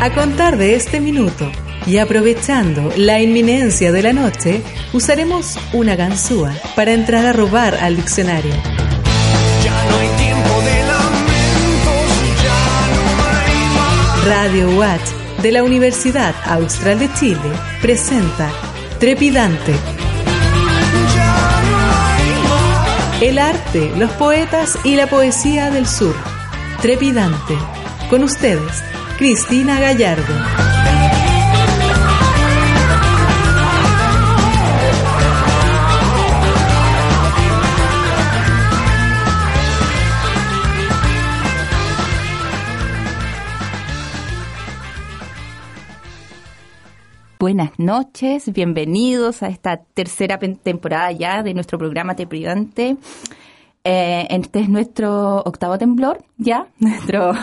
[0.00, 1.50] A contar de este minuto
[1.86, 4.62] y aprovechando la inminencia de la noche,
[4.92, 8.52] usaremos una ganzúa para entrar a robar al diccionario.
[14.26, 17.38] Radio Watch de la Universidad Austral de Chile
[17.82, 18.50] presenta
[18.98, 19.74] Trepidante.
[23.20, 26.14] El arte, los poetas y la poesía del sur.
[26.80, 27.58] Trepidante.
[28.08, 28.82] Con ustedes,
[29.18, 30.73] Cristina Gallardo.
[47.44, 52.96] Buenas noches, bienvenidos a esta tercera temporada ya de nuestro programa Trepidante.
[53.84, 56.68] Eh, este es nuestro octavo temblor, ya.
[56.78, 57.34] Nuestro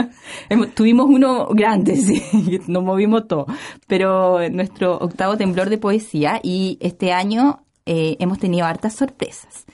[0.74, 2.22] tuvimos uno grande, sí,
[2.68, 3.44] nos movimos todo,
[3.86, 9.66] pero nuestro octavo temblor de poesía y este año eh, hemos tenido hartas sorpresas.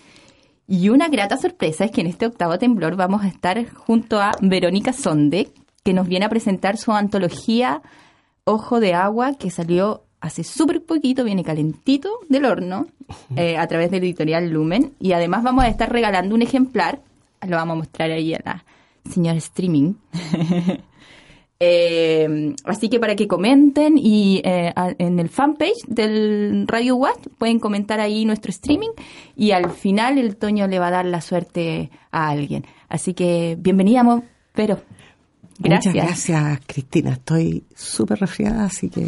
[0.67, 4.33] Y una grata sorpresa es que en este octavo temblor vamos a estar junto a
[4.41, 5.53] Verónica Sonde,
[5.85, 7.83] que nos viene a presentar su antología
[8.45, 12.87] Ojo de Agua, que salió hace súper poquito, viene calentito del horno,
[13.37, 14.93] eh, a través del editorial Lumen.
[15.01, 17.01] Y además vamos a estar regalando un ejemplar,
[17.47, 18.65] lo vamos a mostrar ahí a la
[19.11, 19.95] señora streaming.
[21.63, 27.61] Eh, así que para que comenten y eh, en el fanpage del Radio Watt pueden
[27.61, 28.89] comentar ahí nuestro streaming
[29.37, 32.65] y al final el Toño le va a dar la suerte a alguien.
[32.89, 34.03] Así que bienvenida,
[34.55, 34.81] pero
[35.61, 35.95] gracias.
[35.95, 37.13] Muchas gracias, Cristina.
[37.13, 39.07] Estoy súper resfriada, así que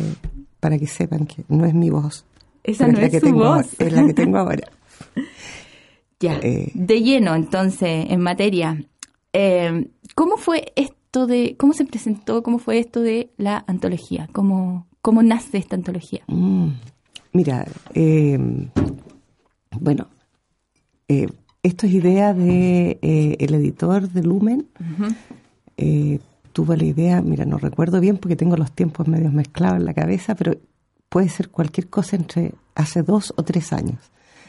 [0.60, 2.24] para que sepan que no es mi voz.
[2.62, 3.66] Esa no es, que su tengo, voz.
[3.80, 4.68] Es la que tengo ahora.
[6.20, 6.70] ya, Eh.
[6.74, 8.84] de lleno entonces en materia.
[9.32, 14.28] Eh, ¿Cómo fue esto de, cómo se presentó, cómo fue esto de la antología?
[14.32, 16.22] ¿Cómo, cómo nace esta antología?
[16.28, 16.68] Mm,
[17.34, 18.38] Mira, eh,
[19.80, 20.08] bueno,
[21.08, 21.26] eh,
[21.62, 24.68] esto es idea de eh, el editor de Lumen.
[26.52, 29.94] Tuvo la idea, mira, no recuerdo bien porque tengo los tiempos medios mezclados en la
[29.94, 30.56] cabeza, pero
[31.08, 33.98] puede ser cualquier cosa entre hace dos o tres años.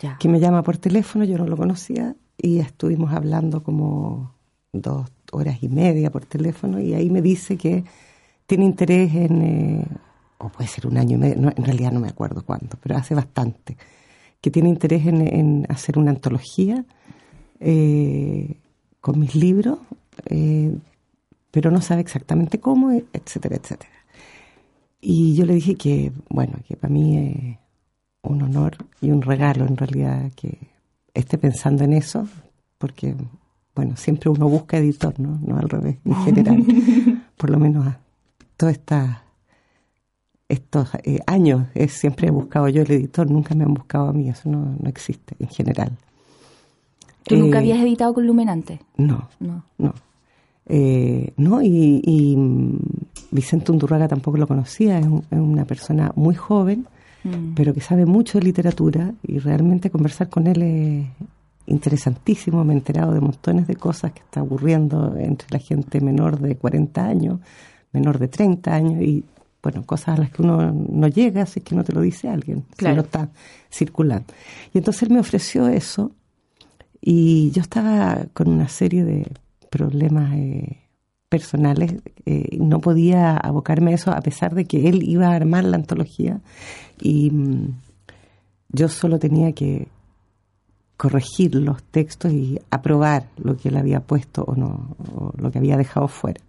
[0.02, 0.18] Ya.
[0.20, 4.34] Que me llama por teléfono, yo no lo conocía, y estuvimos hablando como
[4.72, 7.84] dos horas y media por teléfono, y ahí me dice que
[8.46, 9.88] tiene interés en, eh,
[10.38, 12.98] o puede ser un año y medio, no, en realidad no me acuerdo cuánto, pero
[12.98, 13.78] hace bastante,
[14.42, 16.84] que tiene interés en, en hacer una antología
[17.60, 18.58] eh,
[19.00, 19.80] con mis libros,
[20.26, 20.76] eh,
[21.54, 23.92] pero no sabe exactamente cómo, etcétera, etcétera.
[25.00, 27.58] Y yo le dije que, bueno, que para mí es
[28.24, 30.58] un honor y un regalo en realidad que
[31.14, 32.28] esté pensando en eso,
[32.80, 33.14] porque,
[33.76, 35.38] bueno, siempre uno busca editor, ¿no?
[35.46, 36.66] No al revés, en general.
[37.38, 38.00] Por lo menos a
[38.70, 39.18] estas
[40.50, 44.14] estos eh, años eh, siempre he buscado yo el editor, nunca me han buscado a
[44.14, 45.92] mí, eso no, no existe en general.
[47.24, 48.80] ¿Tú nunca Eh, habías editado con Lumen antes?
[48.98, 49.64] No, No.
[49.78, 49.94] no.
[50.66, 52.80] Eh, no, y, y, mm,
[53.32, 56.86] Vicente Undurraga tampoco lo conocía, es, un- es una persona muy joven,
[57.26, 57.54] Mm.
[57.56, 61.08] pero que sabe mucho de literatura y realmente conversar con él es
[61.68, 62.64] interesantísimo.
[62.64, 66.56] Me he enterado de montones de cosas que está ocurriendo entre la gente menor de
[66.58, 67.40] 40 años,
[67.94, 69.24] menor de 30 años y,
[69.62, 72.28] bueno, cosas a las que uno no llega si es que no te lo dice
[72.28, 72.96] alguien, Claro.
[72.96, 73.30] si no está
[73.72, 74.26] circulando.
[74.74, 76.12] Y entonces él me ofreció eso
[77.02, 79.28] y yo estaba con una serie de
[79.74, 80.84] problemas eh,
[81.30, 81.96] personales
[82.28, 85.78] eh, no podía abocarme a eso a pesar de que él iba a armar la
[85.78, 86.42] antología.
[87.02, 87.74] Y mm,
[88.70, 89.88] yo solo tenía que
[90.96, 95.58] corregir los textos y aprobar lo que él había puesto o no o lo que
[95.58, 96.42] había dejado fuera.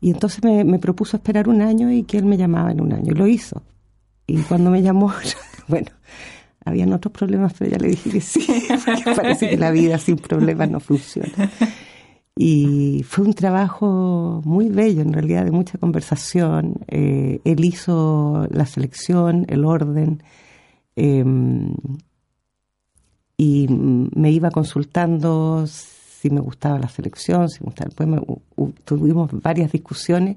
[0.00, 2.92] Y entonces me, me propuso esperar un año y que él me llamaba en un
[2.92, 3.60] año y lo hizo.
[4.28, 5.12] Y cuando me llamó
[5.68, 5.90] bueno
[6.64, 8.46] habían otros problemas pero ya le dije que sí
[9.16, 11.50] parece que la vida sin problemas no funciona
[12.36, 16.74] y fue un trabajo muy bello, en realidad, de mucha conversación.
[16.88, 20.22] Eh, él hizo la selección, el orden,
[20.96, 21.24] eh,
[23.36, 28.22] y mm, me iba consultando si me gustaba la selección, si me gustaba el poema.
[28.84, 30.36] Tuvimos varias discusiones,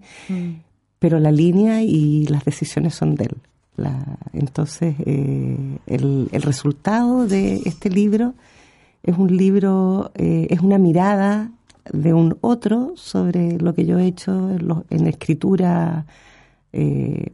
[1.00, 3.38] pero la línea y las decisiones son de él.
[3.78, 8.34] La- entonces, eh, el, el resultado de este libro
[9.04, 11.52] es un libro, eh, es una mirada
[11.94, 16.06] de un otro sobre lo que yo he hecho en, lo- en escritura
[16.74, 17.34] eh,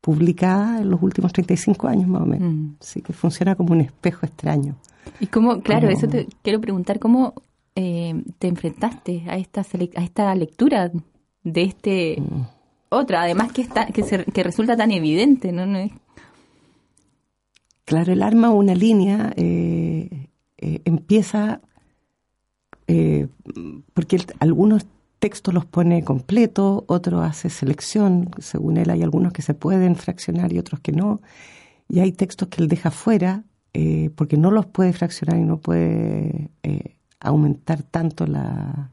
[0.00, 2.52] publicada en los últimos 35 años más o menos.
[2.52, 2.74] Mm.
[2.80, 4.74] Así que funciona como un espejo extraño.
[5.20, 7.34] Y cómo, claro, Como- eso te quiero preguntar, ¿cómo
[7.74, 10.90] eh, te enfrentaste a esta, a esta lectura
[11.44, 12.42] de este Mm.
[12.90, 15.64] otra, además que, está, que, se- que resulta tan evidente, ¿no?
[15.66, 15.92] No es-
[17.84, 20.28] Claro, el arma una línea, eh,
[20.58, 21.60] empieza
[22.92, 23.28] eh,
[23.94, 24.84] porque él- algunos
[25.18, 30.52] textos los pone completos, otros hace selección, según él hay algunos que se pueden fraccionar
[30.52, 31.20] y otros que no,
[31.88, 33.44] y hay textos que él deja fuera
[33.74, 38.90] eh, porque no los puede fraccionar y no puede eh, aumentar tanto la,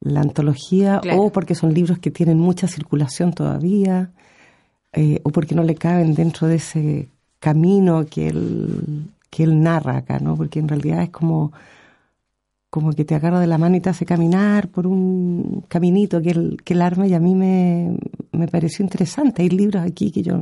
[0.00, 1.22] la antología, Claro.
[1.22, 4.10] o porque son libros que tienen mucha circulación todavía,
[5.24, 7.08] o porque no le caben dentro de ese
[7.40, 10.36] camino que él, que él narra acá, ¿no?
[10.36, 11.50] Porque en realidad es como,
[12.74, 16.30] como que te agarra de la mano y te hace caminar por un caminito que
[16.30, 17.96] él, que él arma y a mí me,
[18.32, 19.42] me pareció interesante.
[19.42, 20.40] Hay libros aquí que yo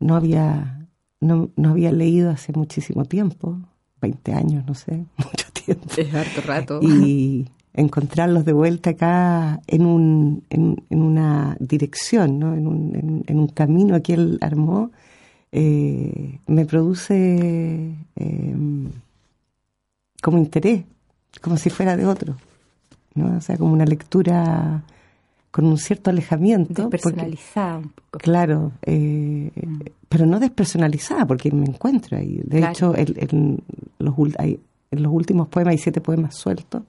[0.00, 0.86] no había,
[1.20, 3.58] no, no había leído hace muchísimo tiempo,
[4.00, 6.80] 20 años, no sé, mucho tiempo Es harto rato.
[6.80, 12.54] y encontrarlos de vuelta acá en, un, en, en una dirección, ¿no?
[12.54, 14.92] en, un, en, en un camino que él armó,
[15.52, 18.56] eh, me produce eh,
[20.24, 20.84] como interés,
[21.42, 22.34] como si fuera de otro,
[23.14, 23.36] ¿no?
[23.36, 24.82] o sea, como una lectura
[25.50, 26.74] con un cierto alejamiento.
[26.84, 28.18] porque- Despersonalizada un poco.
[28.18, 29.50] Claro, eh,
[30.08, 32.40] pero no despersonalizada, porque me encuentro ahí.
[32.44, 32.72] De Claro.
[32.72, 33.62] hecho, el- el-
[33.98, 34.58] los, hay-
[34.90, 36.82] en los últimos poemas hay siete poemas sueltos.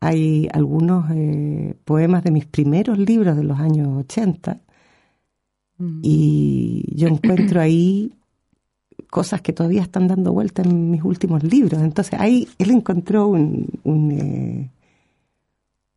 [0.00, 4.58] Hay algunos eh, poemas de mis primeros libros de los años 80
[5.78, 6.00] Mm.
[6.02, 8.12] y yo encuentro ahí
[9.14, 11.80] cosas que todavía están dando vuelta en mis últimos libros.
[11.80, 14.70] Entonces ahí él encontró un, un, eh,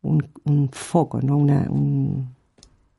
[0.02, 1.36] un, un foco, ¿no?
[1.36, 2.28] Una, un,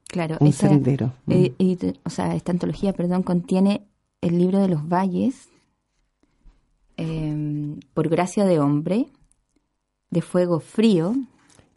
[0.08, 1.14] Claro, un esta, sendero.
[1.30, 3.84] eh, edit- o sea, esta antología, perdón, contiene
[4.22, 5.48] el libro de los valles,
[6.98, 9.06] eh, por gracia de hombre,
[10.12, 11.16] de fuego frío.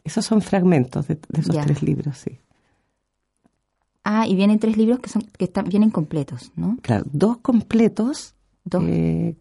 [0.03, 1.61] Esos son fragmentos de, de esos Ya.
[1.61, 2.39] tres libros, sí.
[4.03, 6.77] Ah, y vienen tres libros que son que están vienen completos, ¿no?
[6.81, 8.35] Claro, dos completos.
[8.65, 8.83] Dos.
[8.87, 9.35] eh,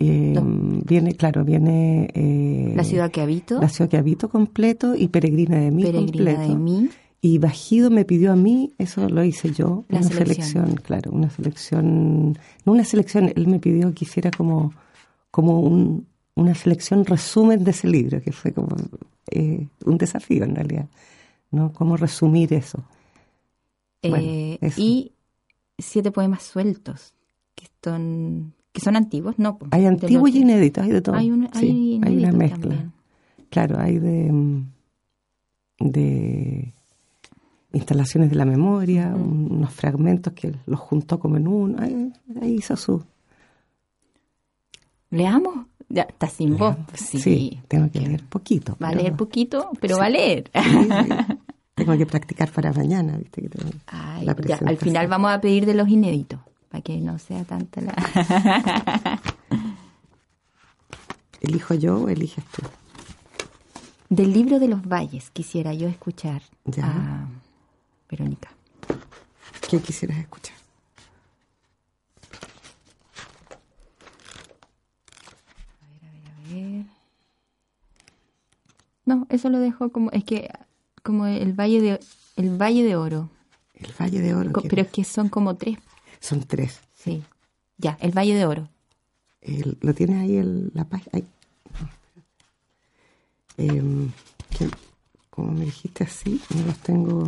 [0.00, 0.44] eh, Dos.
[0.84, 5.56] Viene, claro, viene eh, La ciudad que habito, La ciudad que habito completo y Peregrina
[5.58, 6.52] de mí Peregrina completo.
[6.52, 6.88] de mí.
[7.20, 10.46] Y Bajido me pidió a mí, eso lo hice yo, La una selección.
[10.46, 10.74] selección.
[10.84, 14.72] claro, una selección, no una selección, él me pidió que hiciera como,
[15.32, 16.06] como un,
[16.36, 18.68] una selección resumen de ese libro, que fue como
[19.32, 20.86] eh, un desafío en realidad,
[21.50, 21.72] ¿no?
[21.72, 22.84] Cómo resumir eso.
[24.02, 25.12] Bueno, eh, y
[25.78, 27.14] siete poemas sueltos,
[27.54, 29.58] que son, que son antiguos, ¿no?
[29.70, 31.16] Hay antiguos y inéditos, hay de todo.
[31.16, 32.58] Hay, un, Sí, hay hay una mezcla.
[32.60, 32.92] también.
[33.50, 34.62] Claro, hay de,
[35.80, 36.72] de
[37.72, 41.78] instalaciones de la memoria, un- unos fragmentos que los juntó como en uno.
[41.82, 43.02] Ahí, ahí hizo su.
[45.10, 45.66] ¿Leamos?
[45.88, 46.76] Ya, está sin voz.
[46.94, 47.18] Sí.
[47.18, 48.76] Sí, tengo que leer poquito.
[48.82, 50.50] Va a leer poquito, pero va a leer.
[50.54, 51.36] Sí, sí.
[51.78, 53.40] Tengo que practicar para mañana, ¿viste?
[53.42, 56.98] Que tengo Ay, la ya, al final vamos a pedir de los inéditos, para que
[56.98, 57.94] no sea tanta la...
[61.40, 62.62] ¿Elijo yo o eliges tú?
[64.10, 66.84] Del libro de los valles quisiera yo escuchar Ya.
[66.86, 67.28] a
[68.10, 68.50] Verónica.
[69.70, 70.56] ¿Qué quisieras escuchar?
[76.48, 76.84] A ver.
[79.04, 80.50] No, eso lo dejo como, es que
[81.08, 82.00] como el Valle de,
[82.36, 83.30] el Valle de Oro,
[83.72, 84.52] El Valle de Oro.
[84.52, 85.78] Co- ¿qué pero es que son como tres,
[86.20, 86.80] Son tres.
[86.94, 87.22] sí.
[87.78, 88.68] Ya, el Valle de Oro.
[89.40, 91.10] El- ¿Lo tienes ahí el, la página?
[91.14, 91.24] Ahí.
[94.50, 94.68] Que-
[95.30, 97.26] como me dijiste así, no los tengo.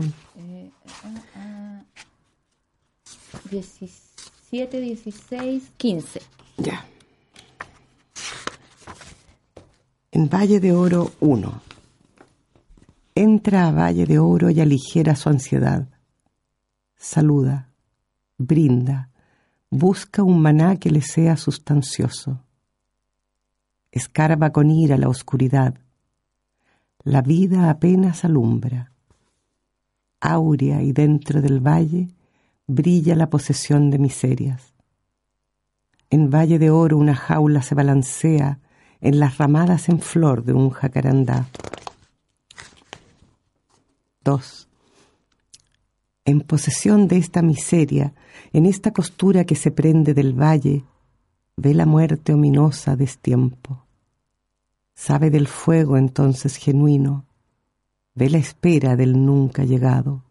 [3.51, 6.21] 17, 16, 15.
[6.59, 6.85] Ya.
[10.13, 11.63] En Valle de Oro 1.
[13.15, 15.89] Entra a Valle de Oro y aligera su ansiedad.
[16.97, 17.71] Saluda,
[18.39, 19.11] brinda,
[19.71, 22.45] busca un maná que le sea sustancioso.
[23.91, 25.75] Escarba con ira la oscuridad.
[27.03, 28.93] La vida apenas alumbra.
[30.21, 32.09] Áurea y dentro del valle
[32.67, 34.75] brilla la posesión de miserias.
[36.11, 38.59] En Valle de Oro una jaula se balancea
[39.01, 41.47] en las ramadas en flor de un jacarandá.
[44.23, 44.69] 2.
[46.27, 48.13] En posesión de esta miseria,
[48.53, 50.85] en esta costura que se prende del valle,
[51.57, 53.87] ve la muerte ominosa destiempo.
[54.95, 57.25] Sabe del fuego entonces genuino,
[58.15, 60.23] ve la espera del nunca llegado.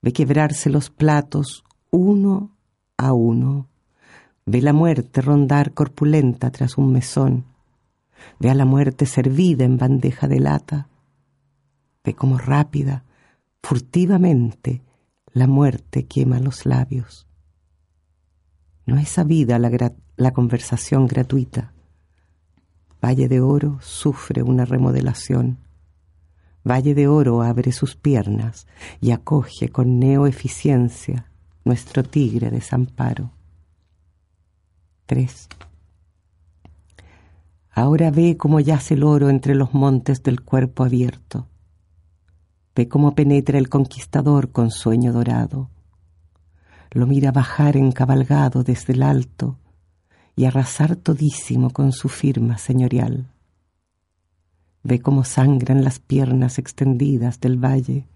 [0.00, 2.52] ve quebrarse los platos uno
[2.96, 3.68] a uno,
[4.46, 7.44] ve la muerte rondar corpulenta tras un mesón,
[8.40, 10.88] ve a la muerte servida en bandeja de lata,
[12.04, 13.04] ve como rápida,
[13.62, 14.82] furtivamente,
[15.32, 17.26] la muerte quema los labios.
[18.84, 19.70] No es sabida la,
[20.16, 21.72] la conversación gratuita.
[23.02, 25.58] Valle de Oro sufre una remodelación.
[26.64, 28.66] Valle de Oro abre sus piernas
[29.00, 31.26] y acoge con neoeficiencia
[31.64, 33.30] nuestro tigre desamparo.
[35.06, 35.48] 3.
[37.70, 41.46] Ahora ve cómo yace el oro entre los montes del cuerpo abierto.
[42.74, 45.68] Ve cómo penetra el conquistador con sueño dorado.
[46.90, 49.58] Lo mira bajar encabalgado desde el alto
[50.36, 53.30] y arrasar todísimo con su firma señorial.
[54.82, 58.08] Ve cómo sangran las piernas extendidas del valle,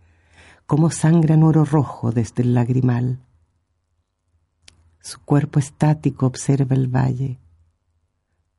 [0.66, 3.20] cómo sangran oro rojo desde el lagrimal.
[5.00, 7.38] Su cuerpo estático observa el valle.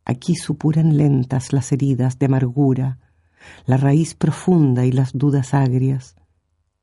[0.05, 2.99] Aquí supuran lentas las heridas de amargura,
[3.65, 6.15] la raíz profunda y las dudas agrias,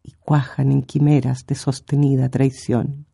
[0.03, 3.07] y cuajan en quimeras de sostenida traición.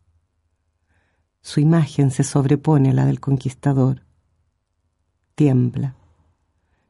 [1.41, 4.03] Su imagen se sobrepone a la del conquistador.
[5.35, 5.95] Tiembla.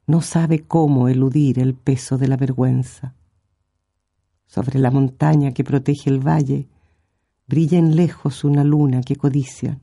[0.08, 3.16] No sabe cómo eludir el peso de la vergüenza.
[4.46, 6.68] Sobre la montaña que protege el valle,
[7.48, 9.80] brilla en lejos una luna que codicia.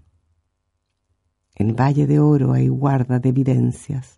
[1.54, 4.17] En Valle de Oro hay guarda de evidencias.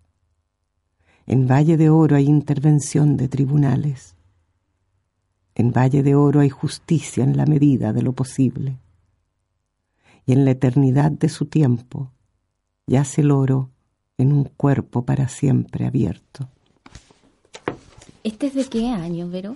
[1.31, 4.17] En Valle de Oro hay intervención de tribunales.
[5.55, 8.79] En Valle de Oro hay justicia en la medida de lo posible.
[10.27, 12.11] Y en la eternidad de su tiempo
[12.85, 13.71] yace el oro
[14.19, 16.49] en un cuerpo para siempre abierto.
[18.25, 19.55] ¿Este es de qué año, Vero?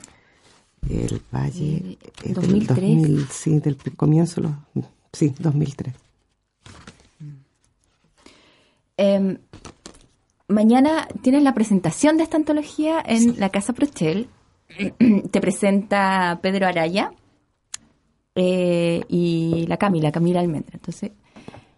[0.89, 1.99] El Valle.
[2.23, 2.77] Eh, 2003.
[2.77, 4.53] Del 2000, sí, del comienzo, los,
[5.13, 5.93] sí, 2003.
[8.97, 9.39] Eh,
[10.49, 14.29] mañana tienes la presentación de esta antología en la Casa Prochel.
[15.31, 17.13] Te presenta Pedro Araya
[18.35, 20.73] eh, y la Cami, la Camila Almendra.
[20.75, 21.13] Entonces,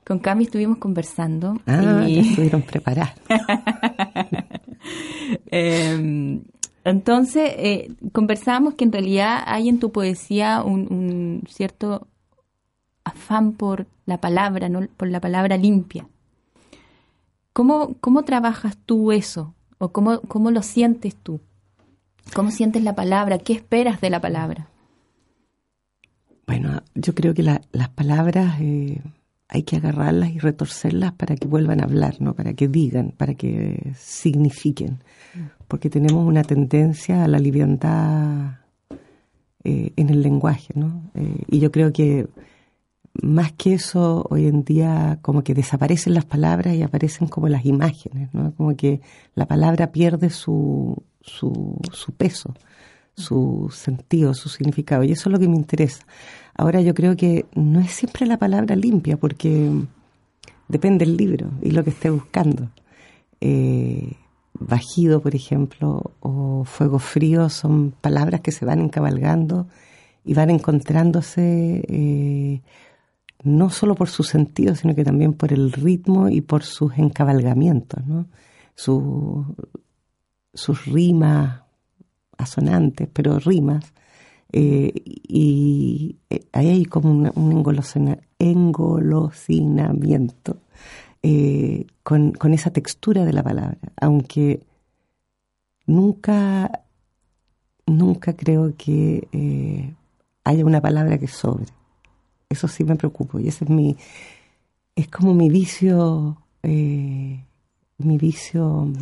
[0.04, 1.61] con Cami estuvimos conversando.
[1.66, 2.20] Ah, y...
[2.20, 3.14] estuvieron preparados.
[5.50, 6.40] eh,
[6.85, 12.06] entonces, eh, conversábamos que en realidad hay en tu poesía un, un cierto
[13.02, 14.87] afán por la palabra, ¿no?
[14.96, 16.06] por la palabra limpia.
[17.56, 19.54] ¿Cómo, cómo trabajas tú eso?
[19.78, 21.40] ¿O cómo, cómo lo sientes tú?
[22.34, 23.38] ¿Cómo sientes la palabra?
[23.38, 24.68] ¿Qué esperas de la palabra?
[26.46, 29.00] Bueno, yo creo que la, las palabras eh,
[29.48, 32.34] hay que agarrarlas y retorcerlas para que vuelvan a hablar, ¿no?
[32.34, 34.98] Para que digan, para que signifiquen.
[35.66, 38.58] Porque tenemos una tendencia a la liviandad
[39.64, 41.10] eh, en el lenguaje, ¿no?
[41.14, 42.28] Eh, y yo creo que
[43.23, 47.64] más que eso, hoy en día como que desaparecen las palabras y aparecen como las
[47.64, 48.52] imágenes, ¿no?
[48.54, 49.00] Como que
[49.35, 51.78] la palabra pierde su, su,
[52.16, 52.54] peso,
[53.14, 55.04] su sentido, su significado.
[55.04, 56.06] Y eso es lo que me interesa.
[56.54, 59.70] Ahora yo creo que no es siempre la palabra limpia, porque
[60.68, 62.70] depende del libro y lo que esté buscando.
[63.40, 64.12] Eh,
[64.58, 69.66] bajido, por ejemplo, o fuego frío son palabras que se van encabalgando
[70.25, 72.61] y van encontrándose eh,
[73.43, 78.05] no solo por su sentido, sino que también por el ritmo y por sus encabalgamientos,
[78.07, 78.26] ¿no?
[78.75, 79.45] Su,
[80.52, 81.62] sus rimas
[82.37, 83.93] asonantes, pero rimas,
[84.52, 90.59] eh, y eh, ahí hay como un, un engolosina, engolosinamiento
[91.23, 94.61] eh, con, con, esa textura de la palabra, aunque
[95.87, 96.85] nunca,
[97.87, 99.95] nunca creo que eh,
[100.45, 101.66] haya una palabra que sobre.
[102.48, 103.96] Eso sí me preocupa y ese es mi,
[104.94, 107.44] es como mi vicio, eh,
[107.98, 108.92] mi vicio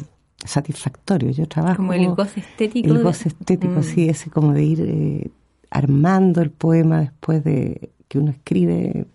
[0.45, 1.31] satisfactorio.
[1.31, 1.77] Yo trabajo.
[1.77, 2.89] Como el goce estético.
[2.89, 3.83] El goce estético, mm.
[3.83, 5.31] sí, ese como de ir eh,
[5.71, 9.07] armando el poema después de que uno escribe,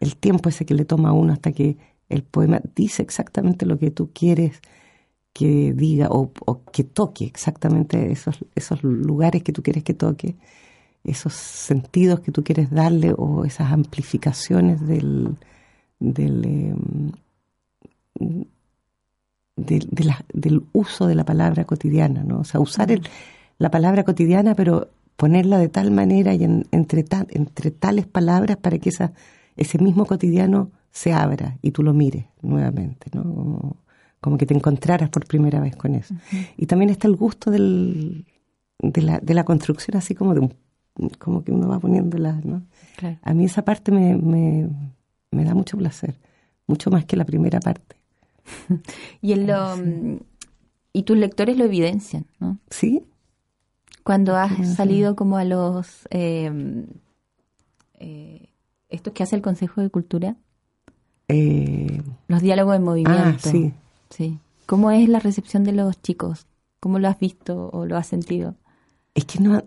[0.00, 1.76] el tiempo ese que le toma a uno hasta que
[2.08, 4.60] el poema dice exactamente lo que tú quieres
[5.32, 10.36] que diga o, o que toque exactamente esos, esos lugares que tú quieres que toque,
[11.08, 15.36] esos sentidos que tú quieres darle o esas amplificaciones del,
[15.98, 16.74] del eh,
[19.56, 22.40] de, de la, del uso de la palabra cotidiana, ¿no?
[22.40, 23.02] O sea, usar el,
[23.58, 28.56] la palabra cotidiana, pero ponerla de tal manera y en, entre, ta, entre tales palabras
[28.56, 29.12] para que esa,
[29.56, 33.22] ese mismo cotidiano se abra y tú lo mires nuevamente, ¿no?
[33.22, 33.76] Como,
[34.20, 36.14] como que te encontraras por primera vez con eso.
[36.14, 36.46] Uh -huh.
[36.56, 38.24] Y también está el gusto del,
[38.80, 40.54] de, la, de la construcción así como de un,
[41.18, 42.62] como que uno va poniéndolas, ¿no?
[43.22, 44.68] A mí esa parte me, me,
[45.30, 46.16] me, da mucho placer,
[46.66, 47.96] mucho más que la primera parte.
[49.22, 49.76] y, en lo,
[50.92, 52.58] y tus lectores lo evidencian, ¿no?
[52.70, 53.04] Sí.
[54.02, 56.08] Cuando has salido como a los...
[56.10, 56.84] Eh,
[58.00, 58.48] eh,
[58.88, 60.36] estos que hace el Consejo de Cultura.
[61.28, 63.20] Eh, los diálogos en movimiento.
[63.22, 63.72] Ah, sí.
[64.10, 64.38] Sí.
[64.66, 66.46] ¿Cómo es la recepción de los chicos?
[66.80, 68.54] ¿Cómo lo has visto o lo has sentido?
[69.18, 69.60] Es que no,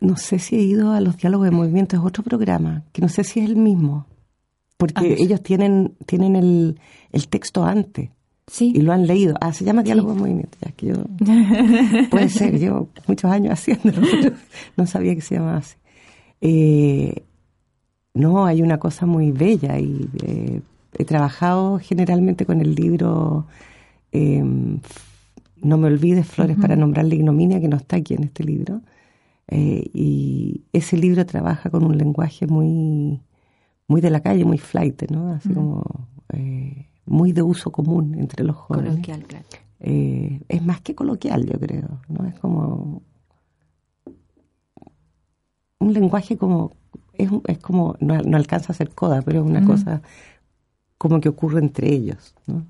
[0.00, 3.08] no sé si he ido a los diálogos de movimiento, es otro programa, que no
[3.08, 4.04] sé si es el mismo,
[4.76, 6.78] porque ah, ellos tienen, tienen el,
[7.10, 8.10] el texto antes.
[8.48, 8.70] Sí.
[8.76, 9.34] Y lo han leído.
[9.40, 10.58] Ah, se llama Diálogo de Movimiento.
[10.60, 10.94] Ya que yo,
[12.10, 14.06] puede ser, yo muchos años haciéndolo,
[14.76, 15.76] no sabía que se llamaba así.
[16.42, 17.22] Eh,
[18.12, 20.60] no, hay una cosa muy bella y eh,
[20.98, 23.46] he trabajado generalmente con el libro
[24.12, 24.44] eh,
[25.62, 28.82] No me olvides Flores para nombrar la ignominia, que no está aquí en este libro.
[29.48, 33.20] Eh, y ese libro trabaja con un lenguaje muy,
[33.86, 35.32] muy de la calle, muy flight, ¿no?
[35.32, 35.82] Así como
[36.34, 38.90] eh, muy de uso común entre los jóvenes.
[38.90, 39.46] Coloquial, claro.
[39.80, 42.26] Eh, es más que coloquial, yo creo, ¿no?
[42.26, 43.02] Es como
[45.78, 46.72] un lenguaje como
[47.14, 50.02] es, es como no, no, alcanza a ser coda, pero es una cosa
[50.98, 52.66] como que ocurre entre ellos, ¿no?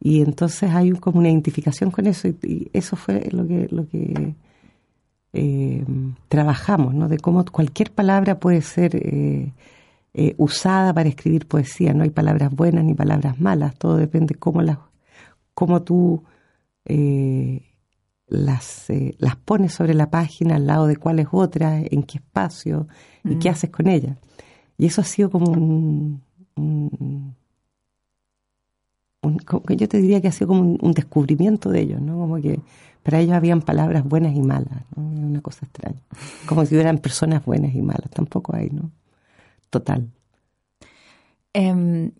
[0.00, 4.34] Y entonces hay como una identificación con eso y, eso fue lo que lo que
[5.38, 5.84] eh,
[6.28, 7.08] trabajamos, ¿no?
[7.08, 9.52] De cómo cualquier palabra puede ser eh,
[10.14, 11.92] eh, usada para escribir poesía.
[11.92, 13.74] No hay palabras buenas ni palabras malas.
[13.74, 14.78] Todo depende cómo las,
[15.52, 16.24] cómo tú
[18.28, 18.86] las,
[19.18, 22.88] las pones sobre la página al lado de cuáles otras, en qué espacio
[23.22, 23.52] y qué mm.
[23.52, 24.16] haces con ellas.
[24.78, 26.22] Y eso ha sido como un,
[29.68, 32.16] yo te diría que ha sido como un, descubrimiento de ellos, ¿no?
[32.16, 32.60] Como que
[33.06, 35.04] para ellos habían palabras buenas y malas, ¿no?
[35.04, 36.00] Una cosa extraña.
[36.44, 38.90] Como si hubieran personas buenas y malas, tampoco hay, ¿no?
[39.70, 40.10] Total.
[41.52, 42.10] Em,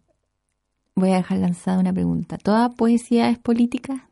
[0.94, 2.38] voy a dejar lanzada una pregunta.
[2.38, 4.08] ¿Toda poesía es política?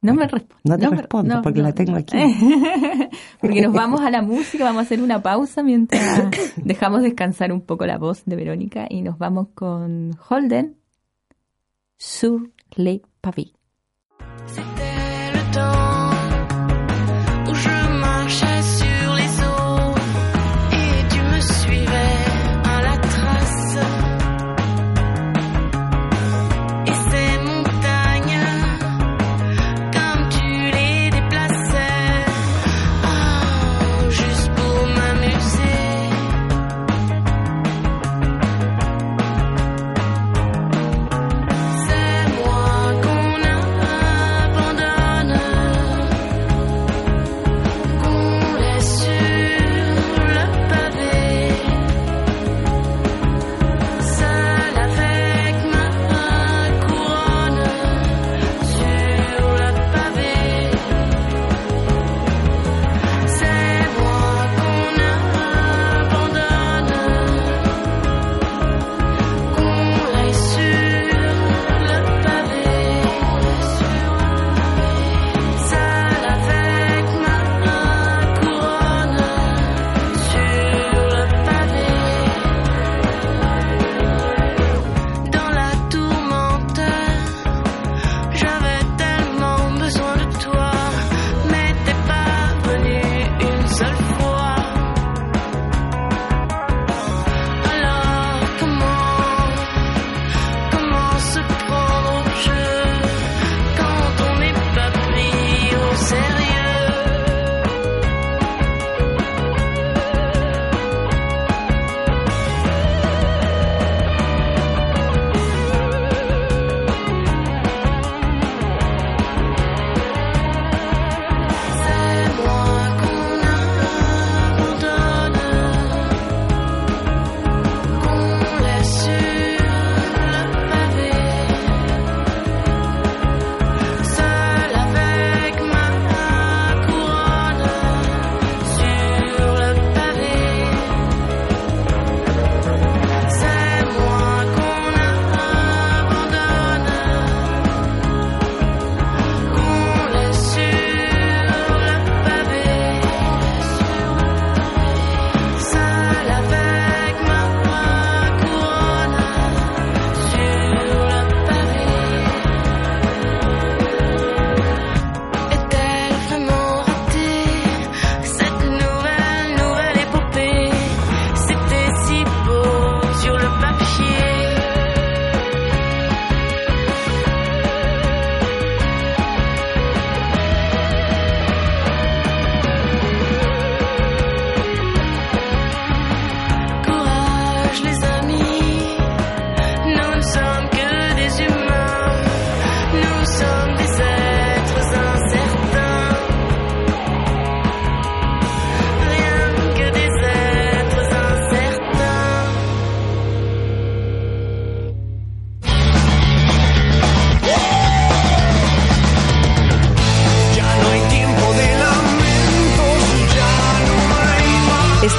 [0.00, 0.56] No me respondo.
[0.64, 2.16] No te respondo porque la tengo aquí.
[3.42, 7.60] porque nos vamos a la música, vamos a hacer una pausa mientras dejamos descansar un
[7.60, 10.78] poco la voz de Verónica y nos vamos con Holden
[11.98, 13.52] sur les pavés.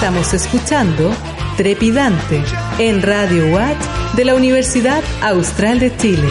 [0.03, 1.11] Estamos escuchando
[1.55, 2.43] Trepidante
[2.77, 3.77] en Radio Watt
[4.17, 6.27] de la Universidad Austral de Chile.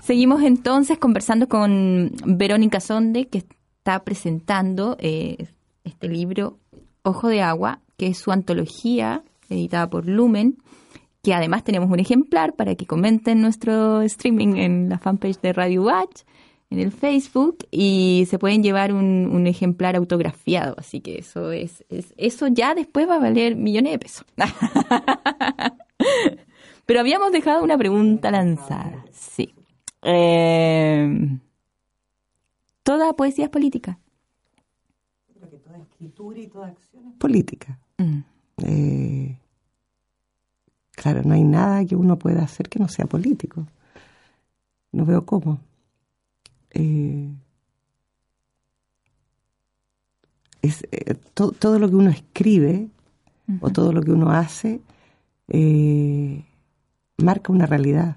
[0.00, 3.44] Seguimos entonces conversando con Verónica Sonde, que
[3.76, 5.46] está presentando eh,
[5.84, 6.58] este libro
[7.02, 10.56] Ojo de Agua, que es su antología editada por Lumen,
[11.22, 15.82] que además tenemos un ejemplar para que comenten nuestro streaming en la fanpage de Radio
[15.82, 16.22] Watch,
[16.70, 20.74] en el Facebook, y se pueden llevar un, ejemplar autografiado.
[20.78, 24.24] Así que eso es, eso ya después va a valer millones de pesos.
[26.86, 29.04] Pero habíamos dejado una pregunta lanzada.
[29.12, 29.54] Sí.
[30.02, 31.38] Eh,
[32.82, 33.98] toda poesía es política.
[35.34, 37.78] Creo que toda escritura y toda acción es política.
[37.98, 38.20] Mm.
[38.64, 39.39] Eh,
[41.00, 43.66] claro, no hay nada que uno pueda hacer que no sea político.
[44.92, 45.60] No veo cómo.
[46.72, 47.32] Eh,
[50.60, 52.88] es, eh, todo lo que uno escribe
[53.62, 54.80] o todo lo que uno hace
[57.16, 58.16] marca una realidad.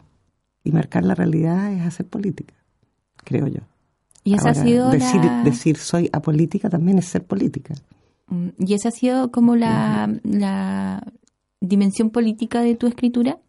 [0.65, 2.53] Y marcar la realidad es hacer política,
[3.17, 3.61] creo yo.
[4.23, 7.75] Y esa ha sido decir, decir soy apolítica también es ser política.
[8.27, 11.03] Mm, ¿Y esa ha sido como la, la
[11.67, 13.39] dimensión política de tu escritura?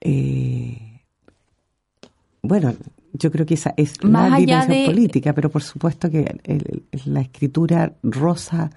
[0.00, 1.00] Eh,
[2.42, 2.74] bueno,
[3.12, 6.24] yo creo que esa es la dimensión política, pero por supuesto que
[7.06, 8.70] la escritura rosa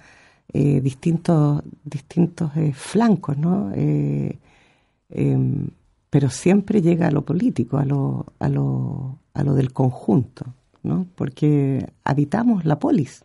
[0.52, 3.70] eh, distintos, distintos eh, flancos, ¿no?
[3.74, 5.68] Em,
[6.10, 11.06] pero siempre llega a lo político, a lo, a lo, a lo del conjunto, ¿no?
[11.14, 13.24] Porque habitamos la polis.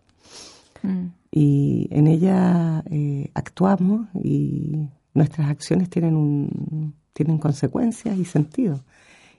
[0.81, 8.83] Mm y en ella eh, actuamos y nuestras acciones tienen, un, tienen consecuencias y sentido.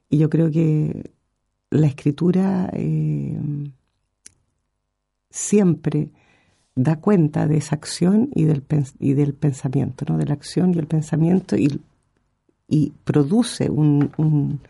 [0.09, 1.11] Y yo creo que
[1.71, 3.39] la escritura eh,
[5.31, 6.11] siempre
[6.77, 8.65] da cuenta de esa acción y del,
[8.99, 10.19] y del pensamiento, ¿no?
[10.19, 11.81] de la acción y el pensamiento y,
[12.69, 14.61] y produce un,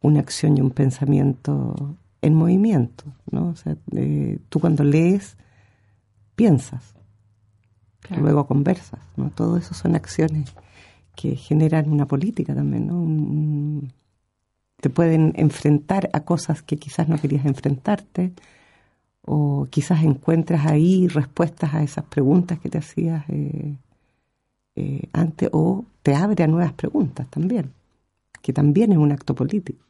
[0.00, 3.04] una acción y un pensamiento en movimiento.
[3.30, 3.48] ¿no?
[3.48, 5.36] O sea, eh, tú cuando lees
[6.34, 6.94] piensas,
[8.08, 9.30] luego conversas, ¿no?
[9.30, 10.52] Todo eso son acciones
[11.14, 13.88] que generan una política también, ¿no?
[14.80, 18.32] te pueden enfrentar a cosas que quizás no querías enfrentarte
[19.26, 23.76] o quizás encuentras ahí respuestas a esas preguntas que te hacías eh,
[24.76, 27.72] eh, antes o te abre a nuevas preguntas también,
[28.40, 29.84] que también es un acto político.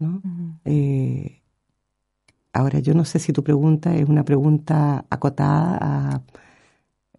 [0.00, 0.20] ¿no?
[2.52, 6.22] Ahora, yo no sé si tu pregunta es una pregunta acotada a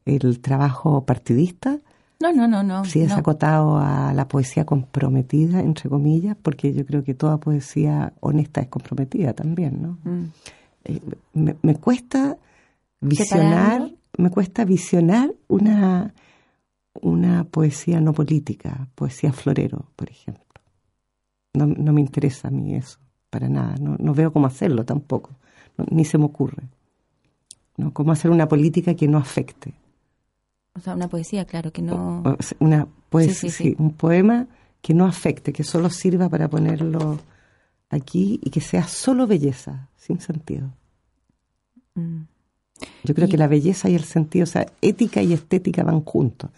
[0.06, 1.80] el trabajo partidista.
[2.20, 2.86] No, no, no, no.
[2.86, 8.14] Si es acotado a la poesía comprometida, entre comillas, porque yo creo que toda poesía
[8.22, 9.98] honesta es comprometida también, ¿no?
[10.04, 10.26] Mm.
[10.86, 11.02] Eh,
[11.34, 12.38] me, cuesta
[13.02, 16.14] visionar, me cuesta visionar una,
[17.02, 20.44] una poesía no política, poesía florero, por ejemplo.
[21.54, 23.00] No, no me interesa a mí eso
[23.34, 23.76] para nada.
[23.80, 25.32] No, veo cómo hacerlo tampoco,
[25.90, 26.64] ni se me ocurre.
[27.78, 27.92] ¿no?
[27.92, 29.74] Cómo hacer una política que no afecte.
[30.76, 32.24] O sea, una poesía, claro, que no...
[32.60, 34.48] una poesía, sí, un poema
[34.82, 37.20] que no afecte, que solo sirva para ponerlo
[37.90, 40.74] aquí y que sea solo belleza, sin sentido.
[41.96, 42.24] Mm.
[43.04, 46.50] Yo creo que la belleza y el sentido, o sea, ética y estética van juntos.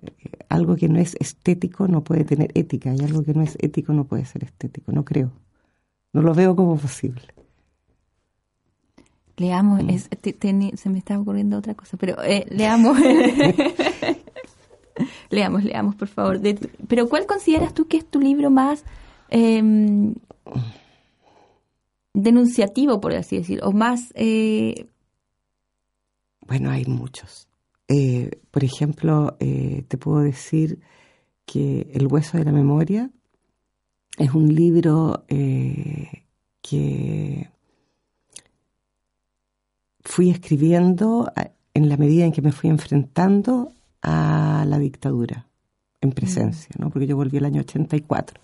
[0.00, 0.10] Eh,
[0.48, 3.92] algo que no es estético no puede tener ética y algo que no es ético
[3.92, 5.30] no puede ser estético, no creo.
[6.12, 7.22] No lo veo como posible.
[9.36, 10.76] Leamos, mm.
[10.76, 12.98] se me está ocurriendo otra cosa, pero eh, leamos.
[15.30, 16.40] leamos, leamos, por favor.
[16.86, 18.84] pero ¿cuál consideras tú que es tu libro más
[19.30, 20.14] em,
[22.12, 24.12] denunciativo, por así decirlo, o más...
[24.14, 24.86] Eh,
[26.46, 27.48] bueno, hay muchos.
[27.88, 30.78] Eh, por ejemplo, te puedo decir
[31.46, 33.10] que El hueso de la memoria
[34.18, 37.48] es un libro que
[40.04, 41.32] fui escribiendo
[41.72, 45.46] en la medida en que me fui enfrentando a la dictadura
[46.00, 46.90] en presencia, ¿no?
[46.90, 48.40] porque yo volví el año 84.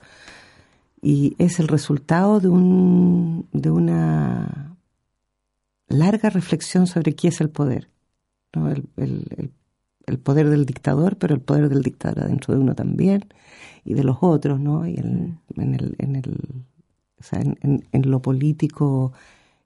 [1.03, 4.77] Y es el resultado de, un, de una
[5.89, 7.89] larga reflexión sobre qué es el poder.
[8.55, 8.71] ¿no?
[8.71, 9.53] El, el,
[10.07, 13.27] el poder del dictador, pero el poder del dictador dentro de uno también
[13.85, 14.87] y de los otros, ¿no?
[14.87, 16.65] Y en, el, en, el,
[17.19, 19.13] o sea, en, en, lo político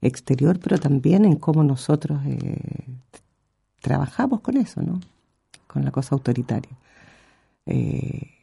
[0.07, 2.87] exterior, pero también en cómo nosotros eh,
[3.81, 5.01] trabajamos con eso, ¿no?
[5.67, 6.77] Con la cosa autoritaria.
[7.67, 8.35] eh,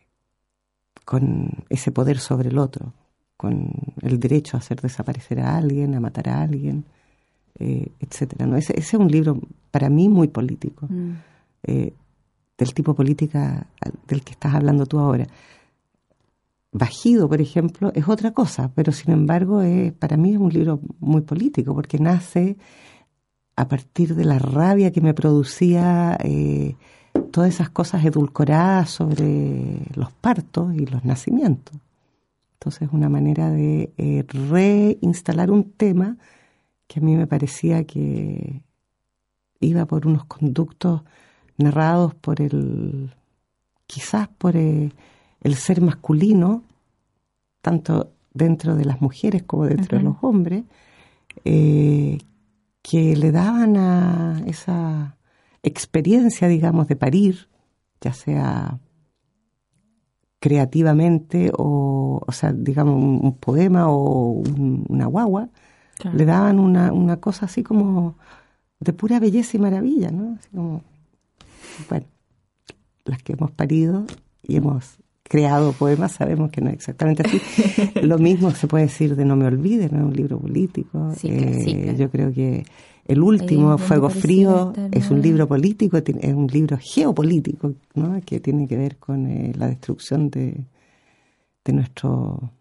[1.05, 2.93] con ese poder sobre el otro,
[3.37, 3.71] con
[4.01, 6.85] el derecho a hacer desaparecer a alguien, a matar a alguien,
[7.59, 8.45] eh, etcétera.
[8.45, 8.55] ¿no?
[8.55, 9.39] Ese, es un libro
[9.71, 11.11] para mí muy político, mm.
[11.63, 11.93] eh,
[12.57, 13.67] del tipo política
[14.07, 15.27] del que estás hablando tú ahora.
[16.73, 19.61] Bajido, por ejemplo, es otra cosa, pero sin embargo
[19.99, 22.57] para mí es un libro muy político porque nace
[23.55, 26.75] a partir de la rabia que me producía eh,
[27.31, 31.75] todas esas cosas edulcoradas sobre los partos y los nacimientos.
[32.53, 36.17] Entonces, una manera de eh, reinstalar un tema
[36.87, 38.61] que a mí me parecía que
[39.59, 41.01] iba por unos conductos
[41.57, 43.13] narrados por el,
[43.87, 44.91] quizás por eh,
[45.41, 46.63] el ser masculino,
[47.61, 50.63] tanto dentro de las mujeres como dentro de los hombres,
[51.45, 52.19] eh,
[52.81, 55.17] que le daban a esa
[55.63, 57.49] experiencia, digamos, de parir,
[57.99, 58.79] ya sea
[60.39, 64.41] creativamente o, o sea, digamos, un, poema o
[64.89, 65.49] una guagua,
[66.13, 68.17] le daban una, una cosa así como
[68.79, 70.35] de pura belleza y maravilla, ¿no?
[70.39, 70.81] Así como,
[71.87, 72.07] bueno,
[73.05, 74.05] las que hemos parido
[74.41, 74.97] y hemos
[75.31, 77.41] creado poemas sabemos que no es exactamente así.
[78.01, 79.99] Lo mismo se puede decir de No me olvides, ¿no?
[79.99, 81.13] es un libro político.
[81.23, 82.65] Eh, yo creo que
[83.05, 88.19] el último, Fuego Frío, es un libro político, es un libro geopolítico, ¿no?
[88.25, 90.65] que tiene que ver con eh, la destrucción de,
[91.63, 92.51] de nuestro,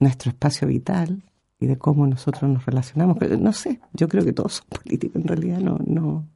[0.00, 1.22] nuestro espacio vital
[1.58, 3.16] y de cómo nosotros nos relacionamos.
[3.18, 6.26] Pero no sé, yo creo que todos son políticos, en realidad no, no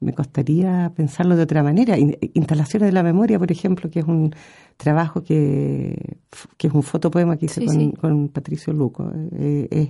[0.00, 1.96] me costaría pensarlo de otra manera.
[1.98, 4.34] Instalaciones de la memoria, por ejemplo, que es un
[4.76, 6.18] trabajo que,
[6.56, 7.64] que es un fotopoema que hice
[8.00, 9.10] con, Patricio Luco.
[9.32, 9.88] Eh, es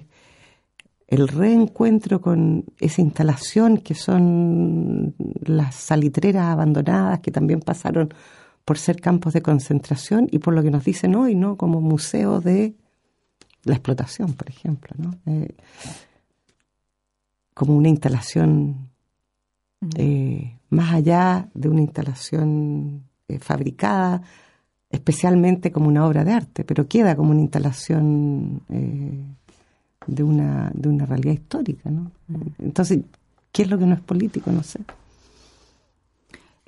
[1.09, 8.13] el reencuentro con esa instalación que son las salitreras abandonadas que también pasaron
[8.65, 11.57] por ser campos de concentración y por lo que nos dicen hoy, ¿no?
[11.57, 12.75] Como museo de
[13.65, 15.15] la explotación, por ejemplo, ¿no?
[15.27, 15.55] Eh,
[17.55, 18.88] como una instalación
[19.97, 24.23] eh, más allá de una instalación eh, fabricada,
[24.91, 28.63] especialmente como una obra de arte, pero queda como una instalación
[30.07, 32.11] de una, de una realidad histórica, ¿no?
[32.59, 33.01] Entonces,
[33.53, 34.51] ¿qué es lo que no es político?
[34.51, 34.81] No sé.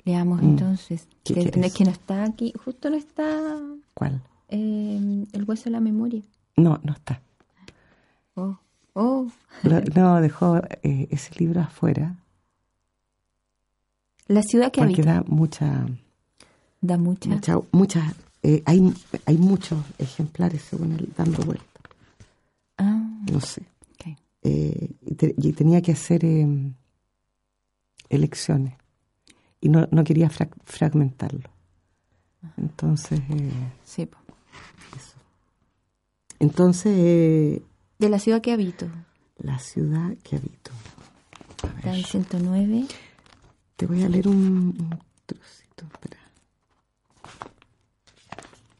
[0.05, 0.45] Leamos mm.
[0.45, 1.07] entonces.
[1.23, 3.59] ¿Qué que no está aquí, justo no está.
[3.93, 4.21] ¿Cuál?
[4.49, 6.21] Eh, el hueso de la memoria.
[6.57, 7.21] No, no está.
[8.35, 8.57] Oh,
[8.93, 9.27] oh.
[9.95, 12.15] no, dejó eh, ese libro afuera.
[14.31, 15.85] La ciudad que porque da mucha.
[16.79, 17.29] Da mucha.
[17.29, 17.59] Mucha.
[17.71, 18.93] mucha eh, hay,
[19.25, 21.65] hay muchos ejemplares según él dando vuelta.
[22.77, 23.63] Ah, no sé.
[24.43, 26.73] Eh, y, tenía que hacer em,
[28.09, 28.73] elecciones
[29.59, 31.47] y no, no quería fragmentarlo.
[32.57, 33.19] Entonces.
[33.29, 33.51] Eh,
[33.85, 34.09] sí.
[36.39, 36.93] Entonces.
[36.97, 37.61] Eh,
[37.99, 38.87] de la ciudad que habito.
[39.37, 40.71] La ciudad que habito.
[41.77, 42.87] Está en 109.
[43.81, 44.75] Te voy a leer un,
[45.25, 45.87] trocito.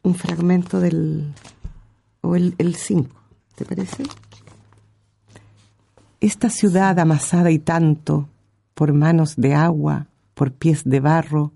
[0.04, 1.34] Un fragmento del.
[2.20, 3.10] O el 5.
[3.56, 4.04] ¿Te parece?
[6.20, 8.28] Esta ciudad amasada y tanto,
[8.74, 11.50] por manos de agua, por pies de barro,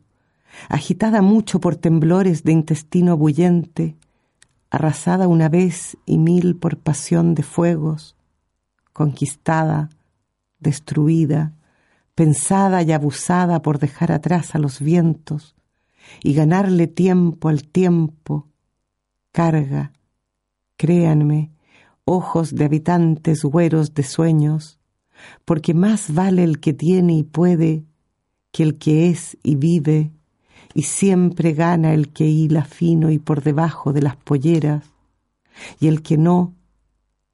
[0.69, 3.95] agitada mucho por temblores de intestino bullente,
[4.71, 8.17] arrasada una vez y mil por pasión de fuegos,
[8.93, 9.91] conquistada,
[10.59, 11.53] destruida,
[12.17, 15.55] pensada y abusada por dejar atrás a los vientos
[16.23, 18.49] y ganarle tiempo al tiempo,
[19.33, 19.93] carga,
[20.77, 21.53] créanme,
[22.05, 24.81] ojos de habitantes güeros de sueños,
[25.45, 27.85] porque más vale el que tiene y puede
[28.51, 30.11] que el que es y vive,
[30.73, 34.85] y siempre gana el que hila fino y por debajo de las polleras,
[35.81, 36.55] y el que no,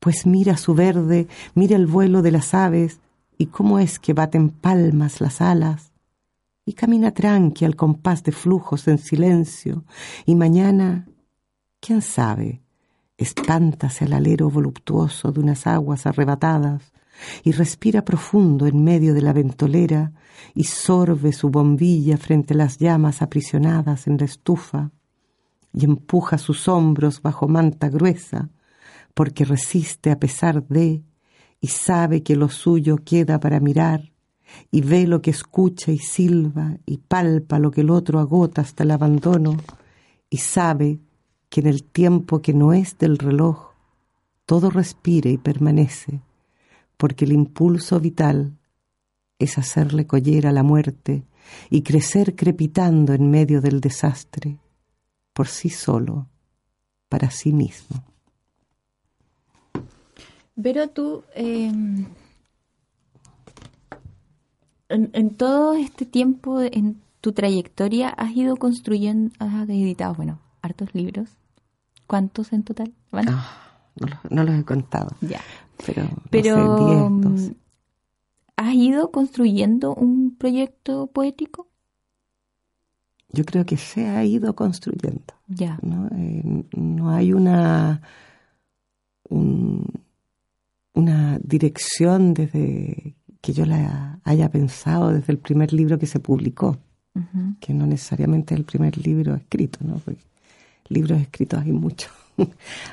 [0.01, 2.99] pues mira su verde, mira el vuelo de las aves,
[3.38, 5.92] y cómo es que baten palmas las alas,
[6.64, 9.85] y camina tranqui al compás de flujos en silencio,
[10.27, 11.09] y mañana,
[11.81, 12.62] quién sabe,
[13.18, 16.92] espántase al alero voluptuoso de unas aguas arrebatadas
[17.45, 20.12] y respira profundo en medio de la ventolera
[20.55, 24.90] y sorbe su bombilla frente a las llamas aprisionadas en la estufa
[25.73, 28.51] y empuja sus hombros bajo manta gruesa
[29.14, 31.03] porque resiste a pesar de
[31.62, 34.11] y sabe que lo suyo queda para mirar
[34.70, 38.83] y ve lo que escucha y silba y palpa lo que el otro agota hasta
[38.83, 39.57] el abandono
[40.29, 40.98] y sabe
[41.48, 43.70] que en el tiempo que no es del reloj,
[44.44, 46.20] todo respire y permanece,
[46.96, 48.59] porque el impulso vital
[49.38, 51.25] es hacerle collera a la muerte
[51.70, 54.59] y crecer crepitando en medio del desastre,
[55.33, 56.27] por sí solo,
[57.09, 58.12] para sí mismo.
[60.61, 62.07] Pero tú, em,
[64.88, 71.31] en, todo este tiempo, en tu trayectoria, has ido construyendo, has editado, bueno, hartos libros.
[72.07, 72.93] ¿Cuántos en total?
[73.12, 73.88] Ah,
[74.31, 75.17] no, los he contado.
[75.21, 75.41] Ya.
[75.87, 77.55] Pero, Pero mm,
[78.57, 81.69] ¿has ido construyendo un proyecto poético?
[83.31, 85.35] Yo creo que se ha ido construyendo.
[85.49, 85.79] Ya.
[85.81, 88.03] No, eh, no hay una
[90.95, 96.79] una dirección desde que yo la haya pensado desde el primer libro que se publicó,
[97.61, 99.97] que no necesariamente es el primer libro escrito, ¿no?
[99.97, 100.23] Porque
[100.89, 102.11] libros escritos hay muchos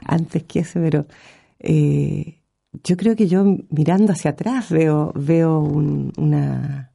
[0.06, 1.06] antes que ese, pero
[1.60, 2.40] eh,
[2.84, 6.92] yo creo que yo mirando hacia atrás veo, veo un, una,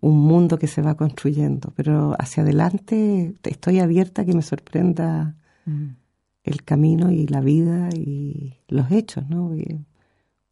[0.00, 5.36] un mundo que se va construyendo, pero hacia adelante estoy abierta a que me sorprenda
[5.64, 6.01] mm.
[6.44, 9.52] El camino y la vida y los hechos, ¿no?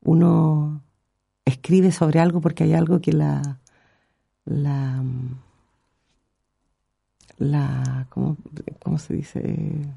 [0.03, 0.83] uno
[1.45, 3.61] escribe sobre algo porque hay algo que la
[4.45, 5.05] la
[7.39, 8.37] la cómo,
[8.83, 9.95] cómo se dice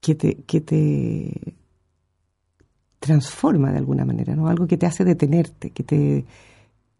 [0.00, 1.54] que te que te
[2.98, 6.24] transforma de alguna manera no algo que te hace detenerte que te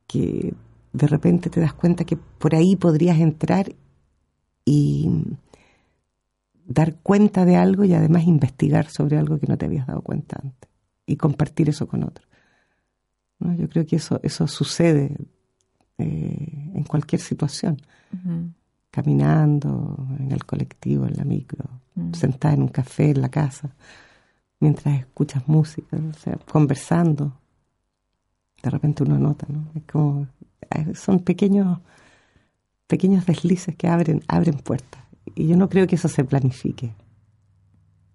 [0.06, 0.54] que
[0.92, 3.74] de repente te das cuenta que por ahí podrías entrar
[4.64, 5.10] y
[6.66, 10.40] dar cuenta de algo y además investigar sobre algo que no te habías dado cuenta
[10.42, 10.70] antes
[11.06, 12.28] y compartir eso con otros.
[13.38, 13.54] ¿no?
[13.54, 15.16] Yo creo que eso, eso sucede
[15.98, 17.80] eh, en cualquier situación.
[18.90, 21.68] Caminando, en el colectivo, en la micro,
[22.12, 23.74] sentada en un café, en la casa,
[24.60, 27.40] mientras escuchas música, o sea, conversando.
[28.62, 29.68] De repente uno nota, ¿no?
[29.74, 30.28] Es como,
[30.70, 31.80] eh, son pequeños,
[32.86, 35.03] pequeños deslices que abren, abren puertas.
[35.34, 36.94] Y yo no creo que eso se planifique.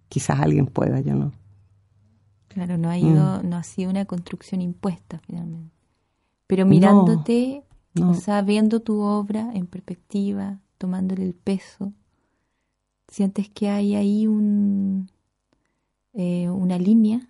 [0.08, 1.32] Quizás alguien pueda, yo no.
[2.48, 3.50] Claro, no ha, ido, mm.
[3.50, 5.76] no ha sido una construcción impuesta finalmente.
[6.48, 7.64] Pero mirándote,
[8.02, 11.94] o sea, viendo tu obra en perspectiva, tomándole el peso,
[13.08, 15.12] sientes que hay ahí un,
[16.14, 17.30] eh, una línea.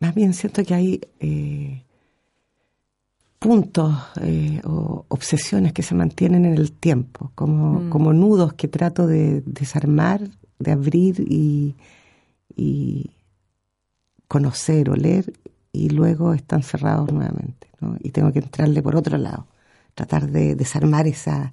[0.00, 1.83] Más bien siento que hay eh,
[3.44, 7.90] puntos eh, o obsesiones que se mantienen en el tiempo, como, mm.
[7.90, 10.22] como nudos que trato de desarmar,
[10.58, 11.74] de abrir y,
[12.56, 13.10] y
[14.28, 15.34] conocer, o leer
[15.72, 17.68] y luego están cerrados nuevamente.
[17.82, 17.98] ¿no?
[18.00, 19.46] Y tengo que entrarle por otro lado,
[19.94, 21.52] tratar de desarmar esa,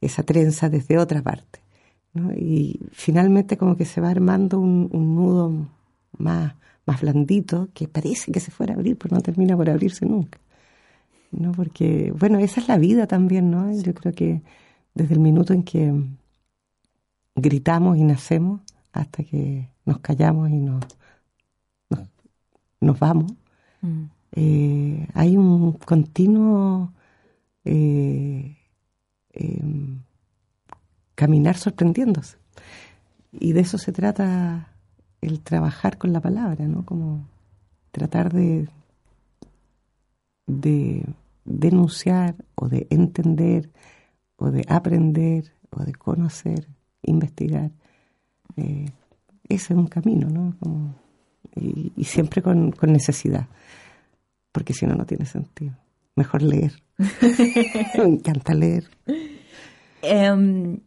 [0.00, 1.58] esa trenza desde otra parte.
[2.14, 2.32] ¿no?
[2.34, 5.52] Y finalmente como que se va armando un, nudo
[6.18, 6.54] más,
[6.86, 10.38] más blandito que parece que se fuera a abrir, pero no termina por abrirse nunca.
[11.32, 11.52] ¿No?
[11.52, 13.72] Porque, bueno, esa es la vida también, ¿no?
[13.72, 14.42] Yo creo que
[14.94, 15.92] desde el minuto en que
[17.34, 18.60] gritamos y nacemos
[18.92, 20.84] hasta que nos callamos y nos
[22.82, 23.32] nos vamos,
[23.80, 24.02] mm.
[24.32, 26.92] eh, hay un continuo
[27.64, 28.56] eh,
[29.32, 30.00] em,
[31.14, 32.36] caminar sorprendiéndose.
[33.32, 34.68] Y de eso se trata
[35.20, 36.84] el trabajar con la palabra, ¿no?
[36.84, 37.26] Como
[37.92, 38.68] tratar de,
[40.46, 41.06] de
[41.44, 43.70] denunciar o de entender
[44.36, 46.68] o de aprender o de conocer,
[47.02, 47.70] investigar.
[48.56, 48.90] Eh,
[49.48, 50.54] ese es un camino, ¿no?
[50.58, 50.94] Como
[51.54, 53.46] y, siempre con, necesidad,
[54.52, 55.76] porque si no, no tiene sentido.
[56.16, 56.82] Mejor leer.
[57.98, 58.88] Me encanta leer.
[60.02, 60.80] Em,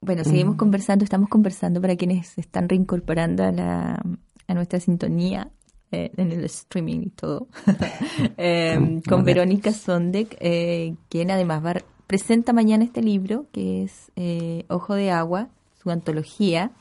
[0.00, 0.58] bueno, seguimos mm.
[0.58, 4.02] conversando, estamos conversando para quienes se están reincorporando a, la,
[4.46, 5.50] a nuestra sintonía
[5.96, 7.48] eh, en el streaming y todo,
[8.36, 11.74] em, con Verónica Sondek, eh, quien además va,
[12.06, 15.48] presenta mañana este libro que es eh, Ojo de Agua,
[15.82, 16.72] su antología,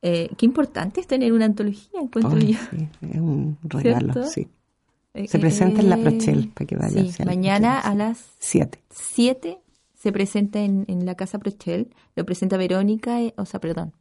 [0.00, 2.58] eh, qué importante es tener una antología, encuentro yo.
[2.70, 4.48] Sí, es un regalo, sí.
[5.14, 7.04] Eh, se presenta en la Prochel para que vaya.
[7.10, 8.78] Sí, mañana a las 7.
[8.90, 9.58] 7
[9.94, 13.92] se presenta en, en, la Casa Prochel, lo presenta Verónica, eh, o sea, perdón,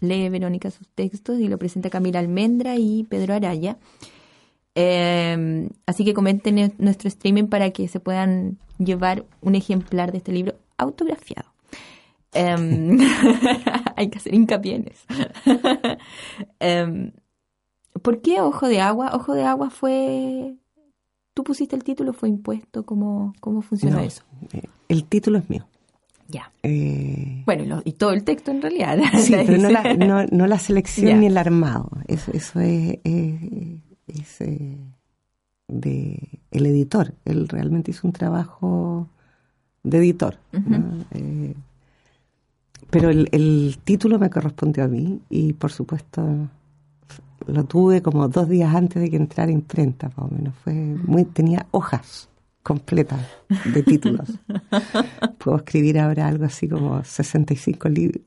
[0.00, 3.78] lee Verónica sus textos y lo presenta Camila Almendra y Pedro Araya.
[4.74, 10.32] Em, así que comenten nuestro streaming para que se puedan llevar un ejemplar de este
[10.32, 11.50] libro autografiado.
[12.32, 12.98] Em,
[13.96, 15.06] hay que hacer hincapié en eso.
[16.60, 17.12] Em,
[18.02, 19.10] ¿Por qué Ojo de Agua?
[19.14, 20.56] Ojo de Agua fue...
[21.34, 22.12] ¿Tú pusiste el título?
[22.12, 22.84] ¿Fue impuesto?
[22.84, 24.22] ¿Cómo, cómo funcionó eso?
[24.52, 25.66] Eh, el título es mío.
[26.30, 26.52] Ya.
[26.62, 28.98] Eh, bueno, y, todo el texto en realidad.
[29.18, 31.90] Sí, pero no la, no, la selección ni el armado.
[32.06, 34.76] Eso, eso es, es, eh,
[35.68, 37.14] de el editor.
[37.24, 39.08] Él realmente hizo un trabajo
[39.82, 40.36] de editor.
[41.12, 41.54] Eh,
[42.90, 46.48] pero el, el, título me correspondió a mí y por supuesto
[47.46, 50.54] lo tuve como dos días antes de que entrara imprenta, más o menos.
[50.56, 52.29] Fue muy, tenía hojas
[52.62, 53.20] completas
[53.64, 54.28] de títulos.
[55.38, 58.22] Puedo escribir ahora algo así como 65 libros.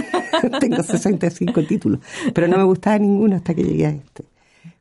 [0.60, 2.00] Tengo 65 títulos,
[2.34, 4.24] pero no me gustaba ninguno hasta que llegué a este.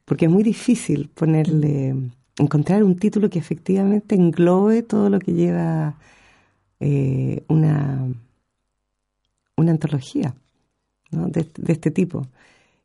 [0.05, 1.93] Porque es muy difícil ponerle,
[2.37, 5.95] encontrar un título que efectivamente englobe todo lo que lleva
[6.79, 8.07] eh, una,
[9.55, 10.33] una antología
[11.11, 12.27] de, este tipo.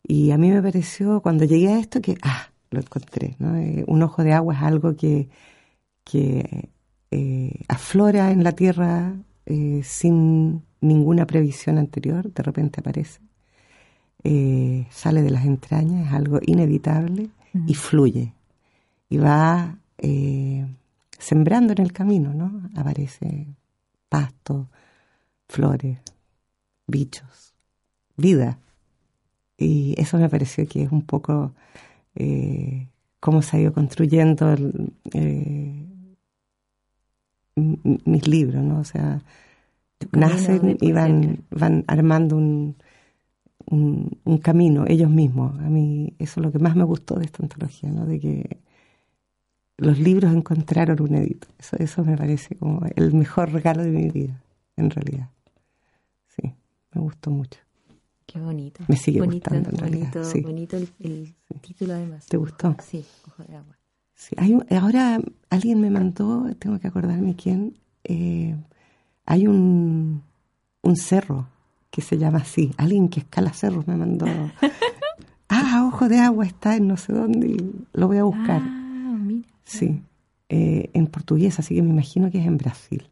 [0.03, 3.37] Y a mí me pareció, cuando llegué a esto, que, ah, lo encontré.
[3.39, 3.57] ¿no?
[3.57, 5.29] Eh, un ojo de agua es algo que,
[6.05, 6.71] que
[7.11, 9.15] eh, aflora en la tierra
[9.83, 13.21] sin ninguna previsión anterior, de repente aparece.
[14.25, 17.31] Eh, sale de las entrañas, es algo inevitable
[17.67, 18.35] y fluye.
[19.09, 20.67] Y va eh,
[21.19, 22.69] sembrando en el camino, ¿no?
[22.77, 23.47] Aparece
[24.09, 24.69] pasto,
[25.49, 25.99] flores,
[26.87, 27.55] bichos,
[28.17, 28.59] vida.
[29.57, 31.55] Y eso me pareció que es un poco
[32.15, 32.89] eh,
[33.21, 34.55] cómo se ha ido construyendo
[37.55, 38.81] mis libros, ¿no?
[38.81, 39.23] O sea,
[40.13, 42.77] nacen y van, van armando un,
[43.67, 45.59] un, camino ellos mismos.
[45.61, 48.07] A mí eso es lo que más me gustó de esta antología, ¿no?
[48.07, 48.59] de que
[49.79, 51.49] los libros encontraron un edito.
[51.59, 54.43] Eso, eso me parece como el mejor regalo de mi vida,
[54.77, 55.31] en realidad.
[56.29, 56.53] Sí,
[56.93, 57.61] me gustó mucho.
[58.27, 58.85] Qué bonito.
[58.89, 60.43] Me sigue gustando, en bonito, realidad.
[60.43, 62.27] Bonito el, título, además.
[62.27, 62.77] ¿Te gustó?
[62.83, 63.77] Sí, Ojo de Agua.
[64.23, 65.21] Sí, hay ahora
[65.51, 68.55] alguien me mandó, tengo que acordarme quién, eh,
[69.27, 70.23] hay un,
[70.83, 71.49] un cerro
[71.91, 72.73] que se llama así.
[72.77, 74.27] Alguien que escala cerros me mandó.
[75.49, 78.63] ah, Ojo de Agua está en no sé dónde y lo voy a buscar.
[78.65, 79.49] Ah, mira.
[79.65, 80.03] Sí,
[80.49, 83.09] eh, en portugués, así que me imagino que es en Brasil.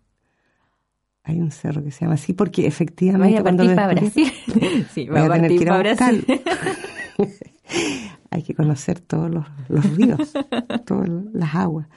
[1.25, 4.33] Hay un cerro que se llama así porque efectivamente a cuando para Brasil.
[4.95, 6.25] sí, voy a, tener que ir a Brasil.
[8.31, 10.33] Hay que conocer todos los, los ríos,
[10.87, 11.89] todas las aguas.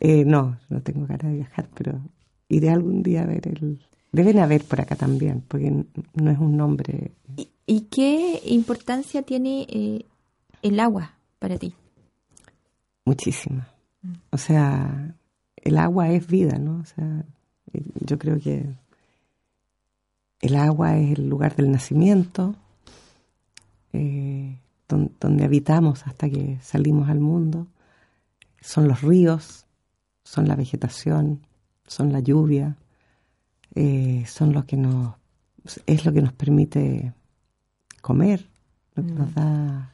[0.00, 2.00] Eh, no, no tengo ganas de viajar, pero
[2.48, 3.80] iré algún día a ver el,
[4.14, 7.10] Deben haber por acá también, porque no es un nombre.
[7.66, 10.06] ¿Y, qué importancia tiene eh,
[10.62, 11.74] el agua para ti?
[13.04, 13.66] Muchísima.
[14.30, 15.16] O sea,
[15.56, 16.76] el agua es vida, ¿no?
[16.76, 17.24] O sea,
[18.06, 18.64] yo creo que
[20.40, 22.54] el agua es el lugar del nacimiento,
[23.92, 27.66] eh, donde habitamos hasta que salimos al mundo.
[28.60, 29.66] Son los ríos,
[30.22, 31.46] son la vegetación,
[31.86, 32.76] son la lluvia,
[33.74, 35.14] eh, son los que nos
[35.86, 37.14] es lo que nos permite
[38.02, 38.46] comer,
[38.94, 39.34] lo que nos mm.
[39.34, 39.90] da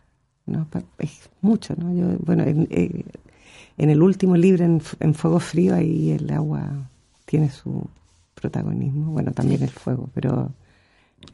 [0.99, 1.95] es mucho, ¿no?
[1.95, 3.05] Yo, bueno, en, eh,
[3.77, 6.91] el último libro, en, Fuego Frío, ahí el agua
[7.25, 7.89] tiene su
[8.35, 10.53] protagonismo, bueno, también el fuego, pero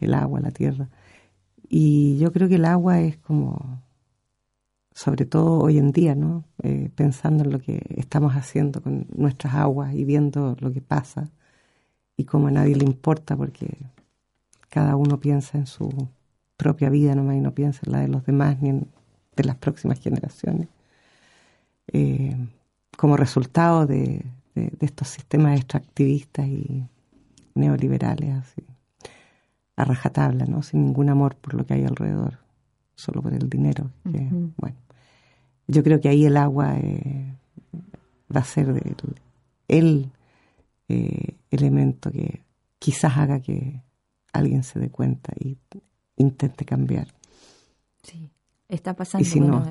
[0.01, 0.89] el agua, la tierra.
[1.69, 3.83] Y yo creo que el agua es como,
[4.93, 6.45] sobre todo hoy en día, ¿no?
[6.63, 11.31] Eh, pensando en lo que estamos haciendo con nuestras aguas y viendo lo que pasa,
[12.17, 13.77] y como a nadie le importa porque
[14.71, 15.91] cada uno piensa en su
[16.57, 18.89] propia vida nomás y no piensa en la de los demás ni en
[19.37, 20.69] de las próximas generaciones.
[21.93, 22.37] Eh,
[22.97, 24.25] como resultado de,
[24.81, 26.83] estos sistemas extractivistas y
[27.55, 28.63] neoliberales, así,
[29.77, 30.63] a rajatabla, ¿no?
[30.63, 32.39] sin ningún amor por lo que hay alrededor,
[32.95, 33.91] solo por el dinero.
[34.05, 34.77] Bueno,
[35.69, 37.35] yo creo que ahí el agua eh,
[38.35, 38.97] va a ser el,
[39.69, 40.11] el
[40.89, 42.43] eh, elemento que
[42.79, 43.83] quizás haga que
[44.33, 45.59] alguien se dé cuenta y
[46.17, 47.09] intente cambiar.
[48.03, 48.31] Sí,
[48.69, 49.27] está pasando.
[49.27, 49.69] Y si no,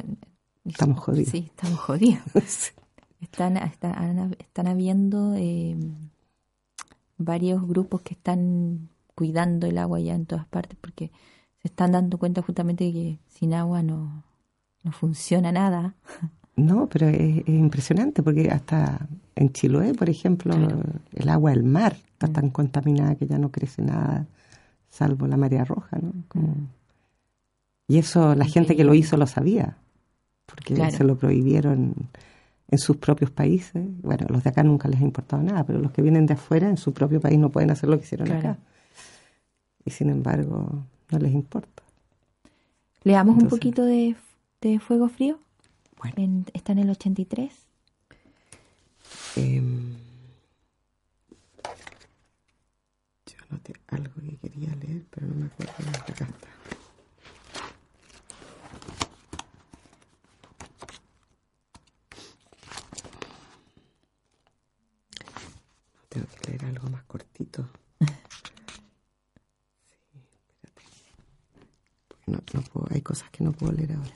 [0.65, 1.31] estamos jodidos.
[1.31, 2.21] Sí, estamos jodidos.
[3.21, 5.75] están, están, habiendo eh,
[7.17, 11.11] varios grupos que están cuidando el agua ya en todas partes porque
[11.61, 14.23] se están dando cuenta justamente de que sin agua no,
[14.83, 15.95] no funciona nada.
[16.57, 20.55] No, pero es, impresionante porque hasta en Chiloé, por ejemplo,
[21.13, 24.25] el agua del mar está tan contaminada que ya no crece nada,
[24.89, 26.13] salvo la marea roja, ¿no?
[27.87, 29.77] Y eso la gente que lo hizo lo sabía,
[30.45, 31.93] porque se lo prohibieron
[32.69, 33.83] en sus propios países.
[34.01, 36.69] Bueno, los de acá nunca les ha importado nada, pero los que vienen de afuera
[36.69, 38.57] en su propio país no pueden hacer lo que hicieron acá
[39.85, 41.83] y sin embargo no les importa.
[43.03, 44.15] Leamos un poquito de,
[44.61, 45.39] de Fuego Frío.
[46.53, 47.53] Está en el 83.
[49.35, 49.95] Eh, em,
[53.25, 56.47] yo noté algo que quería leer, pero no me acuerdo de la carta.
[66.09, 67.67] Tengo que leer algo más cortito.
[72.53, 74.15] No, hay cosas que no puedo leer ahora.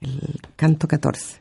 [0.00, 1.40] El canto 14.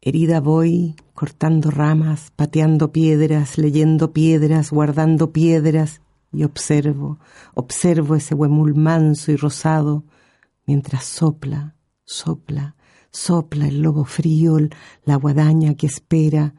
[0.00, 6.00] Herida voy, cortando ramas, pateando piedras, leyendo piedras, guardando piedras,
[6.32, 7.20] y observo,
[7.54, 10.04] observo ese huemul manso y rosado,
[10.66, 12.74] mientras sopla, sopla,
[13.10, 14.56] sopla el lobo frío,
[15.04, 16.54] la guadaña que espera,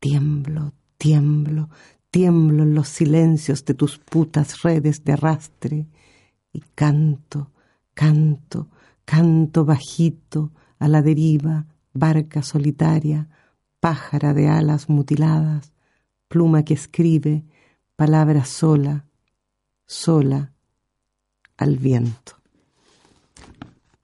[0.00, 1.70] tiemblo, tiemblo,
[2.10, 5.86] tiemblo en los silencios de tus putas redes de arrastre,
[6.58, 7.52] y canto,
[7.94, 8.68] canto,
[9.04, 10.50] canto bajito
[10.80, 13.28] a la deriva, barca solitaria,
[13.78, 15.72] pájara de alas mutiladas,
[16.26, 17.44] pluma que escribe,
[17.94, 19.04] palabra sola,
[19.86, 20.52] sola,
[21.56, 22.32] al viento.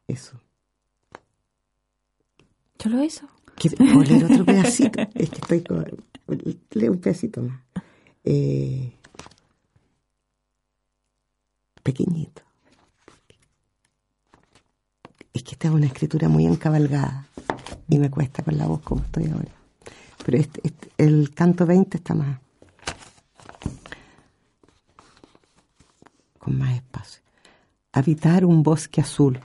[0.06, 0.40] Eso.
[2.78, 3.26] ¿Solo eso?
[3.76, 5.00] ¿Puedo leer otro pedacito?
[5.14, 5.86] Es que estoy con...
[6.70, 7.60] Leo un pedacito más.
[8.22, 8.92] Eh,
[11.82, 12.43] pequeñito.
[15.34, 17.26] Es que esta es una escritura muy encabalgada
[17.88, 19.52] y me cuesta con la voz como estoy ahora.
[20.24, 22.38] Pero este, este, el canto 20 está más.
[26.44, 27.22] con más espacio.
[27.92, 29.40] Habitar un bosque azul.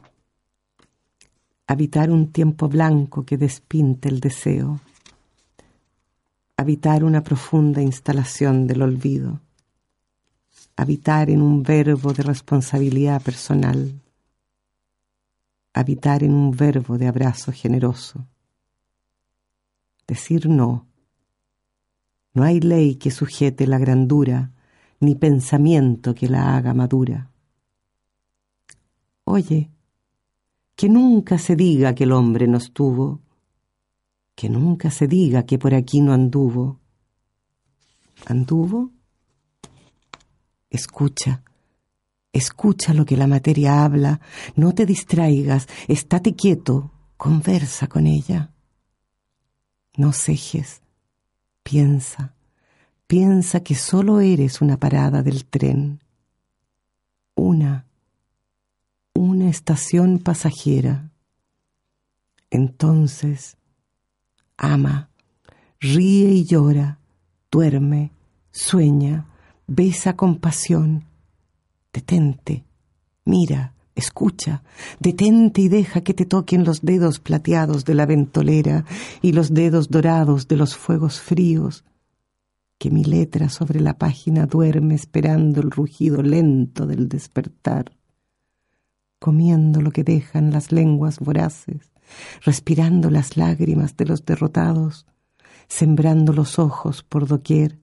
[1.66, 4.82] Habitar un tiempo blanco que despinte el deseo.
[6.58, 9.40] Habitar una profunda instalación del olvido.
[10.76, 13.94] Habitar en un verbo de responsabilidad personal
[15.74, 18.28] habitar en un verbo de abrazo generoso.
[20.08, 20.88] Decir no.
[22.34, 24.52] No hay ley que sujete la grandura,
[25.00, 27.30] ni pensamiento que la haga madura.
[29.24, 29.70] Oye,
[30.76, 33.22] que nunca se diga que el hombre no estuvo,
[34.36, 36.80] que nunca se diga que por aquí no anduvo.
[38.26, 38.92] ¿Anduvo?
[40.70, 41.44] Escucha,
[42.32, 44.22] Escucha lo que la materia habla,
[44.56, 48.52] no te distraigas, estate quieto, conversa con ella.
[49.98, 50.84] No cejes,
[51.64, 52.36] piensa,
[53.08, 56.04] piensa que solo eres una parada del tren,
[57.34, 57.88] una,
[59.16, 61.10] una estación pasajera.
[62.52, 63.58] Entonces,
[64.56, 65.10] ama,
[65.80, 67.00] ríe y llora,
[67.52, 68.12] duerme,
[68.52, 69.26] sueña,
[69.66, 71.09] besa con pasión
[71.92, 72.66] Detente,
[73.26, 74.64] mira, escucha,
[75.00, 78.86] detente y deja que te toquen los dedos plateados de la ventolera
[79.22, 81.84] y los dedos dorados de los fuegos fríos,
[82.78, 87.92] que mi letra sobre la página duerme esperando el rugido lento del despertar,
[89.20, 91.92] comiendo lo que dejan las lenguas voraces,
[92.44, 95.06] respirando las lágrimas de los derrotados,
[95.68, 97.80] sembrando los ojos por doquier,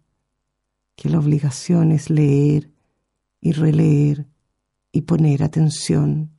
[0.97, 2.71] que la obligación es leer
[3.47, 4.27] y releer
[4.91, 6.33] y poner atención,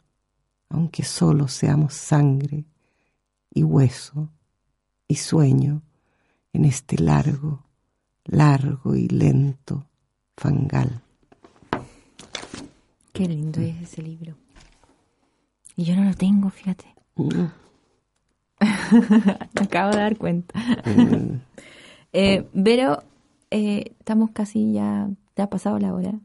[0.68, 2.66] aunque solo seamos sangre
[3.50, 4.30] y hueso
[5.08, 5.84] y sueño
[6.52, 7.64] en este largo,
[8.26, 9.88] largo y lento
[10.36, 11.02] fangal.
[13.14, 14.36] Qué lindo es ese libro.
[15.78, 16.94] Y yo no lo tengo, fíjate.
[17.16, 17.46] Mm.
[19.54, 20.60] Me acabo de dar cuenta.
[20.86, 21.40] Mm.
[22.12, 23.02] eh, pero
[23.50, 26.20] eh, estamos casi ya, ya ha pasado la hora.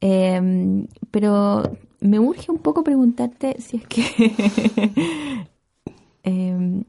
[0.00, 5.46] Em, pero me urge un poco preguntarte si es que
[6.22, 6.84] em,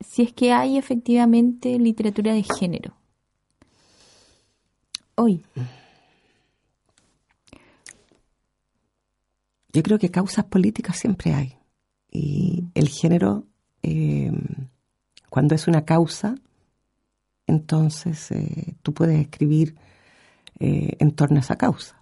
[0.00, 2.94] si es que hay efectivamente literatura de género
[5.14, 5.42] hoy.
[9.72, 11.56] Yo creo que causas políticas siempre hay.
[12.10, 13.46] Y el género,
[13.82, 14.68] em,
[15.30, 16.34] cuando es una causa,
[17.46, 19.76] entonces eh, tú puedes escribir
[20.64, 22.00] eh, en torno a esa causa,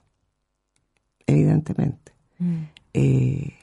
[1.27, 2.13] evidentemente.
[2.39, 2.65] Mm.
[2.93, 3.55] Eh,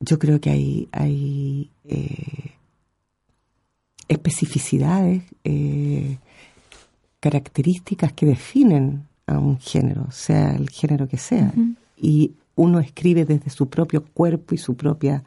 [0.00, 2.54] yo creo que hay, hay eh,
[4.08, 5.22] especificidades,
[7.20, 11.54] características que definen a un género, sea el género que sea.
[11.96, 15.22] Y uno escribe desde su propio cuerpo y su propia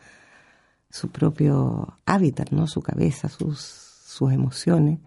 [0.89, 2.67] su propio hábitat, ¿no?
[2.67, 4.99] Su cabeza, sus, sus emociones,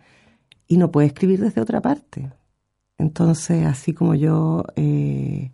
[0.67, 2.31] y no puede escribir desde otra parte.
[3.01, 5.53] Entonces, así como yo eh,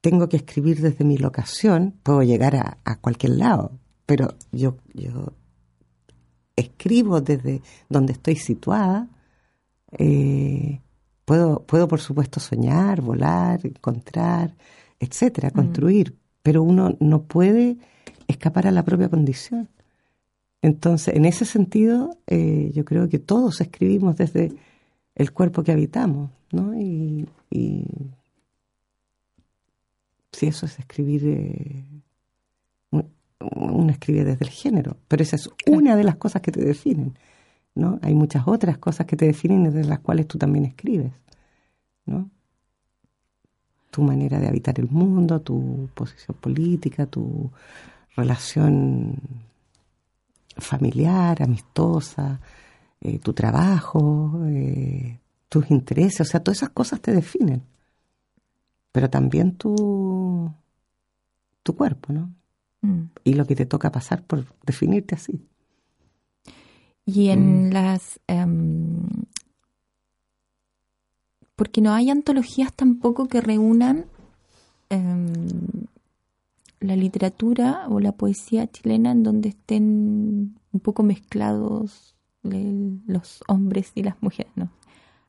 [0.00, 5.34] tengo que escribir desde mi locación, puedo llegar a, cualquier lado, pero yo, yo
[6.56, 7.60] escribo desde
[7.90, 9.10] donde estoy situada.
[9.98, 10.80] Eh,
[11.26, 14.56] puedo, puedo, por supuesto, soñar, volar, encontrar,
[14.98, 15.52] etcétera, mm.
[15.52, 17.76] construir, pero uno no puede
[18.26, 19.68] escapar a la propia condición.
[20.62, 24.56] Entonces, en ese sentido, eh, yo creo que todos escribimos desde
[25.16, 26.78] el cuerpo que habitamos, ¿no?
[26.78, 27.26] Y,
[30.30, 31.84] si eso es escribir, eh,
[33.40, 37.18] uno escribe desde el género, pero esa es una de las cosas que te definen,
[37.74, 37.98] ¿no?
[38.02, 41.12] Hay muchas otras cosas que te definen y de las cuales tú también escribes,
[42.04, 42.28] ¿no?
[43.90, 47.50] Tu manera de habitar el mundo, tu posición política, tu
[48.14, 49.16] relación
[50.58, 52.40] familiar, amistosa,
[53.00, 57.62] eh, tu trabajo, eh, tus intereses, o sea, todas esas cosas te definen.
[58.92, 60.50] Pero también tu,
[61.62, 62.32] tu cuerpo, ¿no?
[62.80, 63.10] Mm.
[63.24, 65.40] Y lo que te toca pasar por definirte así.
[67.04, 67.72] Y en mm.
[67.72, 68.20] las...
[68.26, 69.02] Em,
[71.54, 74.06] porque no hay antologías tampoco que reúnan
[74.90, 75.26] em,
[76.80, 82.15] la literatura o la poesía chilena en donde estén un poco mezclados
[83.06, 84.70] los hombres y las mujeres, ¿no?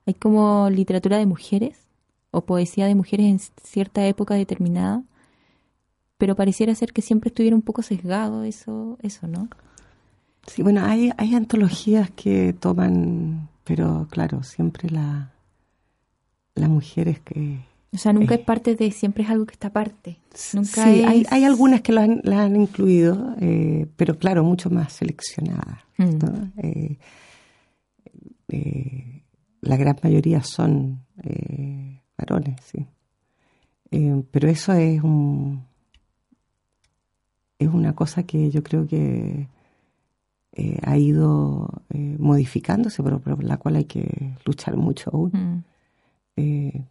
[0.06, 1.88] Hay como literatura de mujeres
[2.32, 5.04] o poesía de mujeres en cierta época determinada,
[6.18, 9.50] pero pareciera ser que siempre estuviera un poco sesgado eso, eso ¿no?
[10.48, 15.34] Sí, bueno, hay, hay antologías que toman, pero claro, siempre la,
[16.56, 17.60] la mujer es que
[17.94, 20.20] o sea, nunca es parte de, siempre es algo que está aparte.
[20.54, 24.70] Nunca sí, hay, hay, algunas que lo han, las han incluido, eh, pero claro, mucho
[24.70, 25.80] más seleccionadas.
[25.98, 26.18] Mm.
[26.58, 26.98] Eh,
[28.50, 29.24] eh,
[29.62, 31.00] la gran mayoría son
[32.18, 32.86] varones, sí.
[34.32, 35.66] pero eso es un
[37.60, 39.48] es una cosa que yo creo que
[40.84, 41.84] ha ido
[42.20, 45.64] modificándose, pero por la cual hay que luchar mucho aún.
[46.36, 46.82] Mm.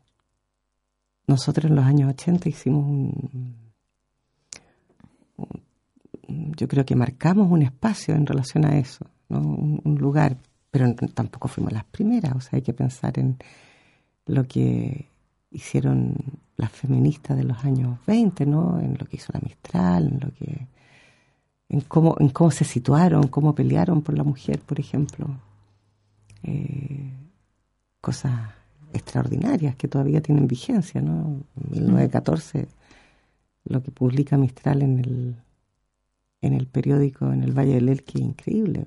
[1.26, 3.56] Nosotros en los años 80 hicimos un,
[6.28, 9.40] yo creo que marcamos un espacio en relación a eso, ¿no?
[9.40, 10.36] un, lugar,
[10.70, 13.36] pero tampoco fuimos las primeras, o sea, hay que pensar en
[14.26, 15.08] lo que
[15.50, 16.14] hicieron
[16.56, 18.80] las feministas de los años 20, ¿no?
[18.80, 20.66] En lo que hizo la Mistral, en lo que
[21.68, 25.28] en cómo en cómo se situaron, cómo pelearon por la mujer, por ejemplo.
[26.42, 27.12] Eh,
[28.00, 28.55] cosas
[28.92, 31.44] extraordinarias que todavía tienen vigencia, ¿no?
[31.56, 32.68] En 1914,
[33.64, 35.36] lo que publica Mistral en el,
[36.40, 38.86] en el periódico, en el Valle del Elqui, increíble.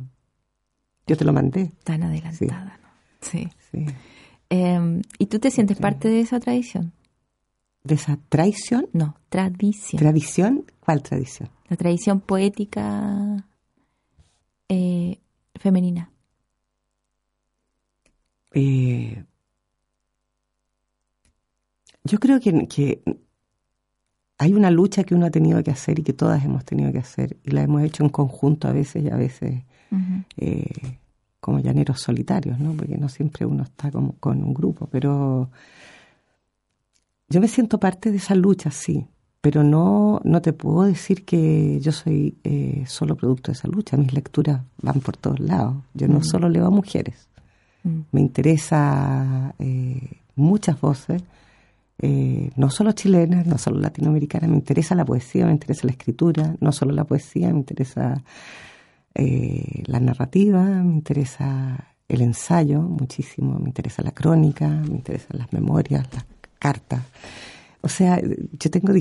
[1.08, 1.72] Yo te lo mandé.
[1.84, 2.89] Tan adelantada, ¿no?
[3.22, 3.50] Sí.
[4.50, 6.93] Em, ¿Y tú te sientes parte de esa tradición?
[7.84, 8.88] ¿De esa traición?
[8.93, 10.00] No, tradición.
[10.00, 10.66] ¿Tradición?
[10.80, 11.50] ¿Cuál tradición?
[11.70, 13.45] La tradición poética
[14.68, 15.20] eh,
[15.56, 16.12] femenina.
[18.54, 19.24] Eh,
[22.10, 23.01] yo creo que,
[24.38, 26.99] hay una lucha que uno ha tenido que hacer y que todas hemos tenido que
[26.99, 29.64] hacer y la hemos hecho en conjunto a veces y a veces
[30.38, 30.97] eh,
[31.39, 32.74] como llaneros solitarios, ¿no?
[32.74, 35.49] Porque no siempre uno está como con un grupo, pero
[37.28, 39.05] yo me siento parte de esa lucha, sí,
[39.41, 43.97] pero no, no te puedo decir que yo soy eh, solo producto de esa lucha.
[43.97, 45.76] Mis lecturas van por todos lados.
[45.93, 47.28] Yo no solo leo a mujeres.
[48.12, 51.24] Me interesa eh, muchas voces
[52.02, 56.56] eh, no solo chilenas, no solo latinoamericanas, me interesa la poesía, me interesa la escritura,
[56.60, 58.24] no solo la poesía, me interesa
[59.16, 65.52] eh, la narrativa, me interesa el ensayo muchísimo, me interesa la crónica, me interesan las
[65.52, 66.26] memorias, las
[66.58, 67.04] cartas.
[67.82, 68.93] O sea, yo tengo,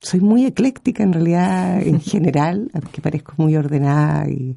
[0.00, 4.56] soy muy ecléctica en realidad, en general, aunque parezco muy ordenada, y,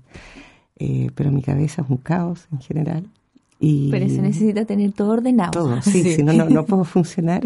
[0.77, 3.11] eh, pero mi cabeza es un caos en general.
[3.91, 5.51] Pero se necesita tener todo ordenado.
[5.51, 7.41] Todo, sí, si no, no, puedo funcionar.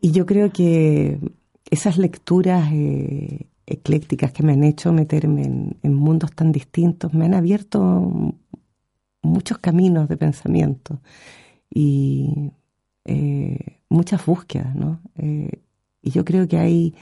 [0.00, 1.18] Y yo creo que
[1.70, 5.44] esas lecturas eh, eclécticas que me han hecho meterme
[5.82, 8.34] en, mundos tan distintos me han abierto
[9.22, 11.00] muchos caminos de pensamiento
[11.70, 12.52] y
[13.06, 15.00] eh, muchas búsquedas, ¿no?
[15.16, 15.62] Eh,
[16.02, 16.94] y yo creo que hay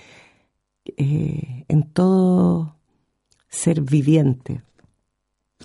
[0.97, 2.76] en todo
[3.49, 4.62] ser viviente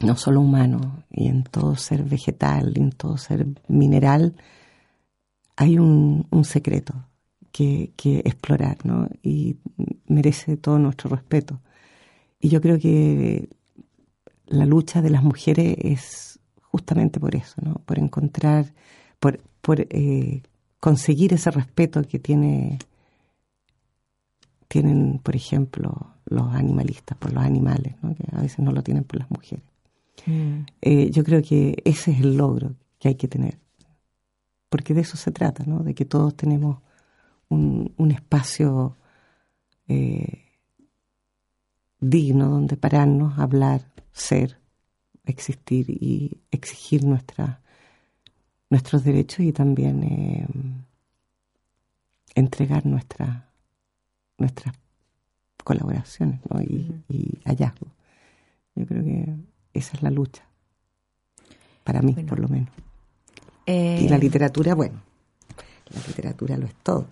[0.02, 4.36] no solo humano, y en todo ser vegetal, y en todo ser mineral,
[5.56, 6.94] hay un, secreto
[7.52, 7.92] que,
[8.24, 9.10] explorar, ¿no?
[9.24, 9.58] Y
[10.08, 11.60] merece todo nuestro respeto.
[12.40, 13.50] Y yo creo que
[14.46, 17.76] la lucha de las mujeres es justamente por eso, ¿no?
[17.86, 18.74] Por encontrar,
[19.20, 20.44] por, por eh,
[20.80, 22.78] conseguir ese respeto que tiene,
[24.68, 28.14] tienen, por ejemplo, los animalistas por los animales, ¿no?
[28.16, 29.66] que a veces no lo tienen por las mujeres.
[30.26, 30.66] Mm.
[30.82, 33.58] Eh, yo creo que ese es el logro que hay que tener,
[34.70, 35.80] porque de eso se trata, ¿no?
[35.80, 36.80] de que todos tenemos
[37.50, 38.96] un, espacio
[39.88, 40.44] eh,
[42.00, 44.60] digno donde pararnos, hablar, ser,
[45.26, 47.62] existir y exigir nuestra,
[48.70, 50.48] nuestros derechos y también eh,
[52.36, 53.50] entregar nuestra,
[54.38, 54.76] nuestras
[55.64, 56.40] colaboraciones
[57.10, 57.92] y, hallazgos.
[58.76, 59.36] Yo creo que
[59.74, 60.44] esa es la lucha,
[61.84, 62.70] para mí por lo menos.
[63.66, 65.02] y la eh, literatura, bueno,
[65.90, 67.08] la literatura lo es todo.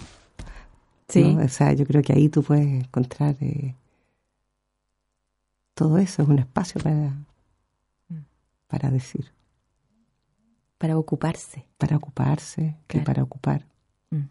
[1.08, 1.38] Sí.
[1.40, 3.76] O sea, yo creo que ahí tú puedes encontrar eh,
[5.76, 7.14] todo eso, es un espacio para,
[8.68, 9.32] para decir.
[10.78, 11.66] Para ocuparse.
[11.78, 13.66] Para ocuparse y para ocupar.
[14.10, 14.24] Mm.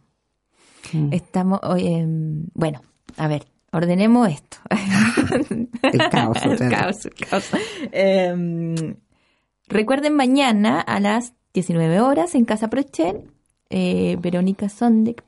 [0.92, 1.12] Mm.
[1.12, 2.82] Estamos, em, bueno,
[3.16, 4.58] a ver, ordenemos esto.
[5.82, 6.38] el caos.
[6.44, 7.50] el caos,
[7.92, 8.96] em,
[9.68, 13.30] recuerden mañana a las 19 horas en Casa Prochel,
[13.70, 15.24] eh, Verónica Sondek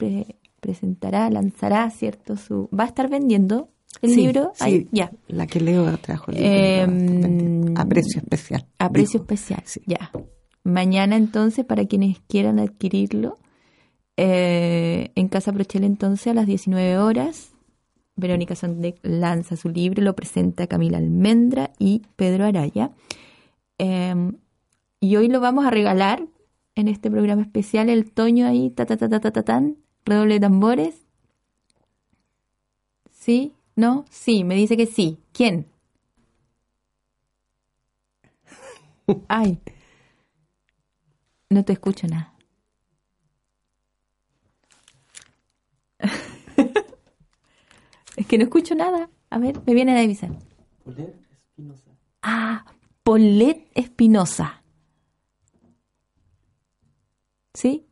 [0.61, 2.36] presentará, lanzará, ¿cierto?
[2.36, 3.68] Su, va a estar vendiendo
[4.03, 4.53] el libro.
[4.55, 5.11] Sí, ya.
[5.28, 6.53] La que leo trajo el libro.
[6.53, 8.66] Em, a precio especial.
[8.78, 10.11] A precio especial, ya.
[10.62, 13.38] Mañana entonces, para quienes quieran adquirirlo,
[14.16, 17.55] eh, en Casa Prochel entonces a las 19 horas,
[18.17, 22.91] Verónica Sondek lanza su libro, lo presenta Camila Almendra y Pedro Araya.
[23.79, 24.39] Em,
[25.01, 26.27] y hoy lo vamos a regalar
[26.75, 30.35] en este programa especial, el Toño ahí, ta ta ta ta ta, ta tan, redoble
[30.35, 31.07] de tambores.
[33.11, 33.53] ¿Sí?
[33.75, 34.05] ¿No?
[34.11, 35.19] Sí, me dice que sí.
[35.33, 35.67] ¿Quién?
[39.29, 39.59] Ay.
[41.51, 42.36] No te escucho nada.
[48.27, 49.09] es que no escucho nada.
[49.31, 50.31] A ver, me viene a avisar.
[50.85, 51.91] Polet Espinosa.
[52.23, 52.64] Ah,
[53.03, 54.62] Polet Espinosa.
[57.55, 57.87] ¿Sí?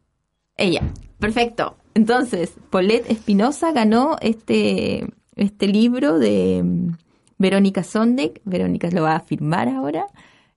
[0.56, 0.82] Ella.
[1.18, 1.76] Perfecto.
[1.94, 5.06] Entonces, Polet Espinosa ganó este
[5.36, 6.96] este libro de mm,
[7.38, 8.40] Verónica Sondek.
[8.44, 10.06] Verónica lo va a firmar ahora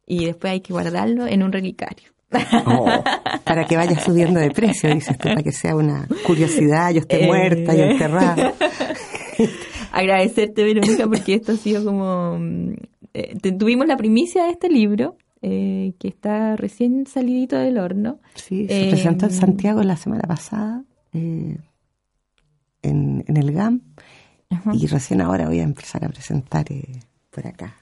[0.06, 2.10] y después hay que guardarlo en un relicario.
[2.66, 2.86] Oh,
[3.46, 7.26] para que vaya subiendo de precio, dices tú, para que sea una curiosidad, yo esté
[7.26, 8.54] muerta y enterrada.
[9.92, 12.38] Agradecerte, Verónica, porque esto ha sido como...
[12.40, 12.74] Mm,
[13.14, 18.20] eh, tuvimos la primicia de este libro, eh, que está recién salidito del horno.
[18.36, 20.84] Sí, se presentó en Santiago la semana pasada,
[21.14, 21.58] eh,
[22.82, 23.82] en, en el GAM,
[24.74, 27.00] y recién ahora voy a empezar a presentar eh,
[27.32, 27.76] por acá.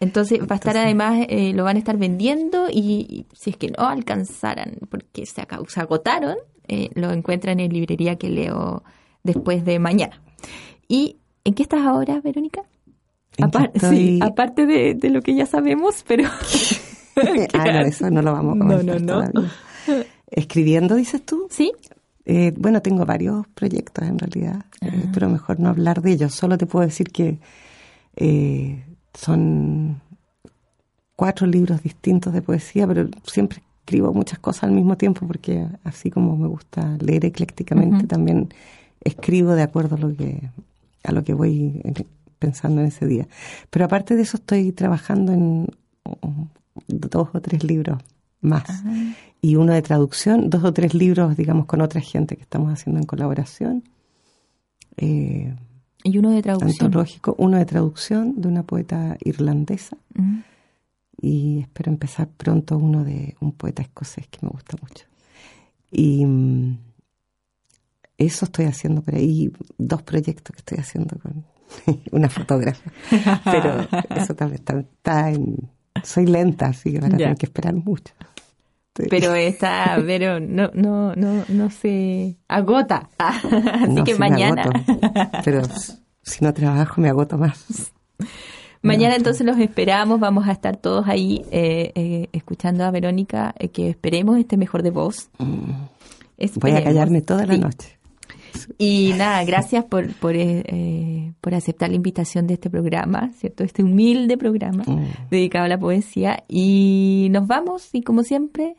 [0.00, 3.68] Entonces, va a estar además, eh, lo van a estar vendiendo y, si es que
[3.68, 6.36] no alcanzaran, porque se, se agotaron,
[6.68, 8.82] eh, lo encuentran en librería que leo
[9.22, 10.22] después de mañana.
[10.90, 12.62] ¿Y en qué estás ahora, Verónica?
[13.88, 16.24] sí, aparte de, lo que ya sabemos, pero...
[17.54, 19.48] ah, no, eso no lo vamos a comentar no, no, no.
[20.26, 21.46] ¿Escribiendo, dices tú?
[21.48, 21.72] Sí.
[22.24, 25.10] Eh, bueno, tengo varios proyectos en realidad, eh, ah.
[25.14, 26.34] pero mejor no hablar de ellos.
[26.34, 27.38] Solo te puedo decir que
[28.16, 28.84] eh,
[29.14, 30.00] son
[31.14, 36.10] cuatro libros distintos de poesía, pero siempre escribo muchas cosas al mismo tiempo porque así
[36.10, 38.52] como me gusta leer eclécticamente, también
[39.02, 40.50] escribo de acuerdo a lo que
[41.04, 41.82] a lo que voy
[42.38, 43.28] pensando en ese día.
[43.70, 45.66] Pero aparte de eso estoy trabajando en
[46.88, 48.02] dos o tres libros
[48.40, 48.64] más.
[48.68, 52.72] Ah y uno de traducción, dos o tres libros, digamos, con otra gente que estamos
[52.72, 53.84] haciendo en colaboración.
[54.96, 55.54] Eh,
[56.04, 56.86] y uno de traducción.
[56.86, 59.96] Antológico, uno de traducción de una poeta irlandesa.
[61.20, 65.06] Y espero empezar pronto uno de un poeta escocés que me gusta mucho.
[65.90, 66.78] Y mm,
[68.20, 71.44] eso estoy haciendo por ahí, dos proyectos que estoy haciendo con
[72.12, 72.90] una fotógrafa.
[73.44, 74.62] Pero eso también
[74.94, 75.70] está, en...
[76.04, 78.14] Soy lenta, así que van a tener que esperar mucho.
[79.08, 83.08] Pero está, pero no, no, no, no se agota.
[83.18, 84.64] Así que mañana.
[85.44, 85.62] pero
[86.22, 87.92] si no trabajo me agoto más.
[88.82, 93.68] Mañana entonces los esperamos, vamos a estar todos ahí eh, eh, escuchando a Verónica, eh,
[93.68, 95.28] que esperemos esté mejor de voz.
[95.38, 95.72] Mm.
[96.56, 97.99] Voy a callarme toda la noche.
[98.78, 100.34] Y nada, gracias por, por,
[101.40, 103.64] por, aceptar la invitación de este programa, ¿cierto?
[103.64, 105.28] Este humilde programa mm.
[105.30, 106.44] dedicado a la poesía.
[106.48, 108.76] Y nos vamos, y como siempre,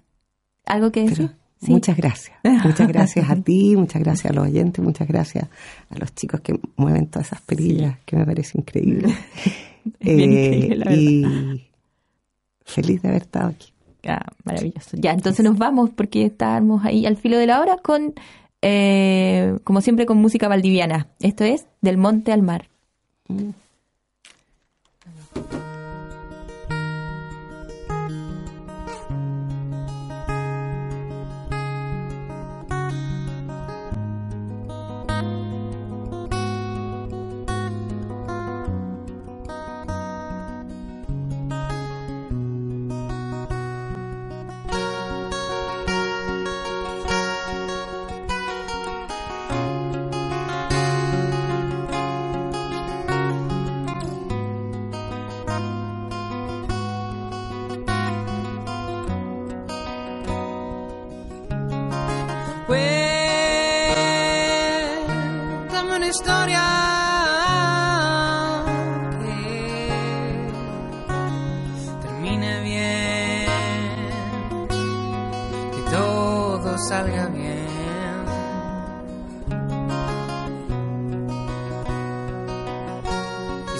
[0.65, 1.31] ¿Algo que decir?
[1.67, 2.37] Muchas gracias.
[2.43, 5.47] Muchas gracias a ti, muchas gracias a los oyentes, muchas gracias
[5.89, 9.13] a los chicos que mueven todas esas perillas, que me parece increíble.
[9.99, 11.61] eh, y
[12.63, 13.73] feliz de haber estado aquí.
[14.07, 14.97] Ah, maravilloso.
[14.97, 18.15] Ya, entonces nos vamos porque estamos ahí al filo de la hora con,
[18.61, 21.07] eh, como siempre, con música valdiviana.
[21.19, 22.69] Esto es Del Monte al Mar.
[23.27, 23.49] Mm.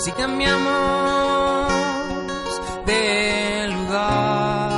[0.04, 1.72] Si cambiamos
[2.88, 4.72] de lugar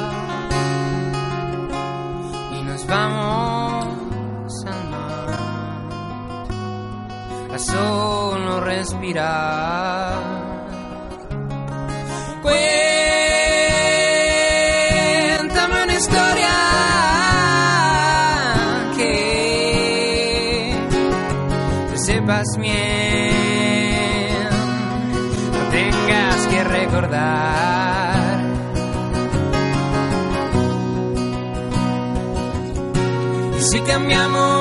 [2.51, 5.29] y nos vamos al mar
[7.53, 10.02] a solo respirar.
[33.83, 34.52] Y si cambiamos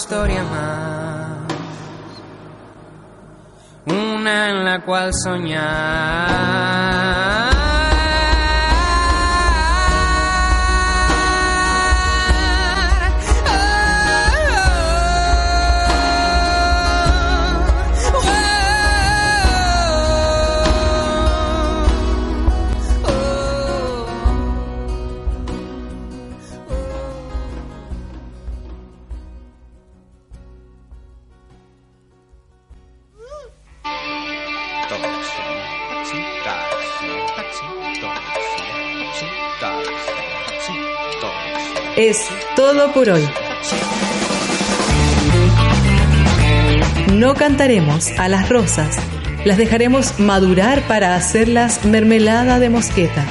[0.00, 1.40] historia más
[3.84, 6.80] una en la cual soñar.
[42.02, 42.26] Es
[42.56, 43.28] todo por hoy.
[47.12, 48.96] No cantaremos a las rosas,
[49.44, 53.22] las dejaremos madurar para hacerlas mermelada de mosqueta.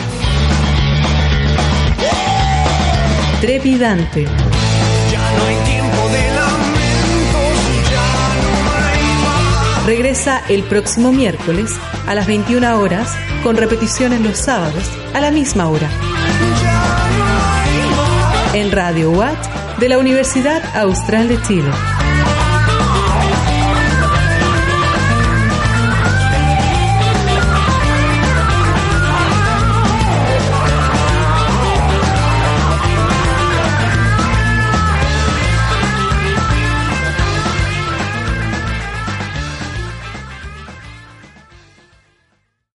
[3.41, 4.25] Trepidante.
[4.25, 7.55] Ya no hay tiempo de lamentos,
[7.89, 8.07] ya
[8.43, 9.85] no hay más.
[9.87, 11.71] Regresa el próximo miércoles
[12.05, 14.83] a las 21 horas con repeticiones los sábados
[15.15, 15.89] a la misma hora.
[18.53, 21.69] En Radio Watt de la Universidad Austral de Chile.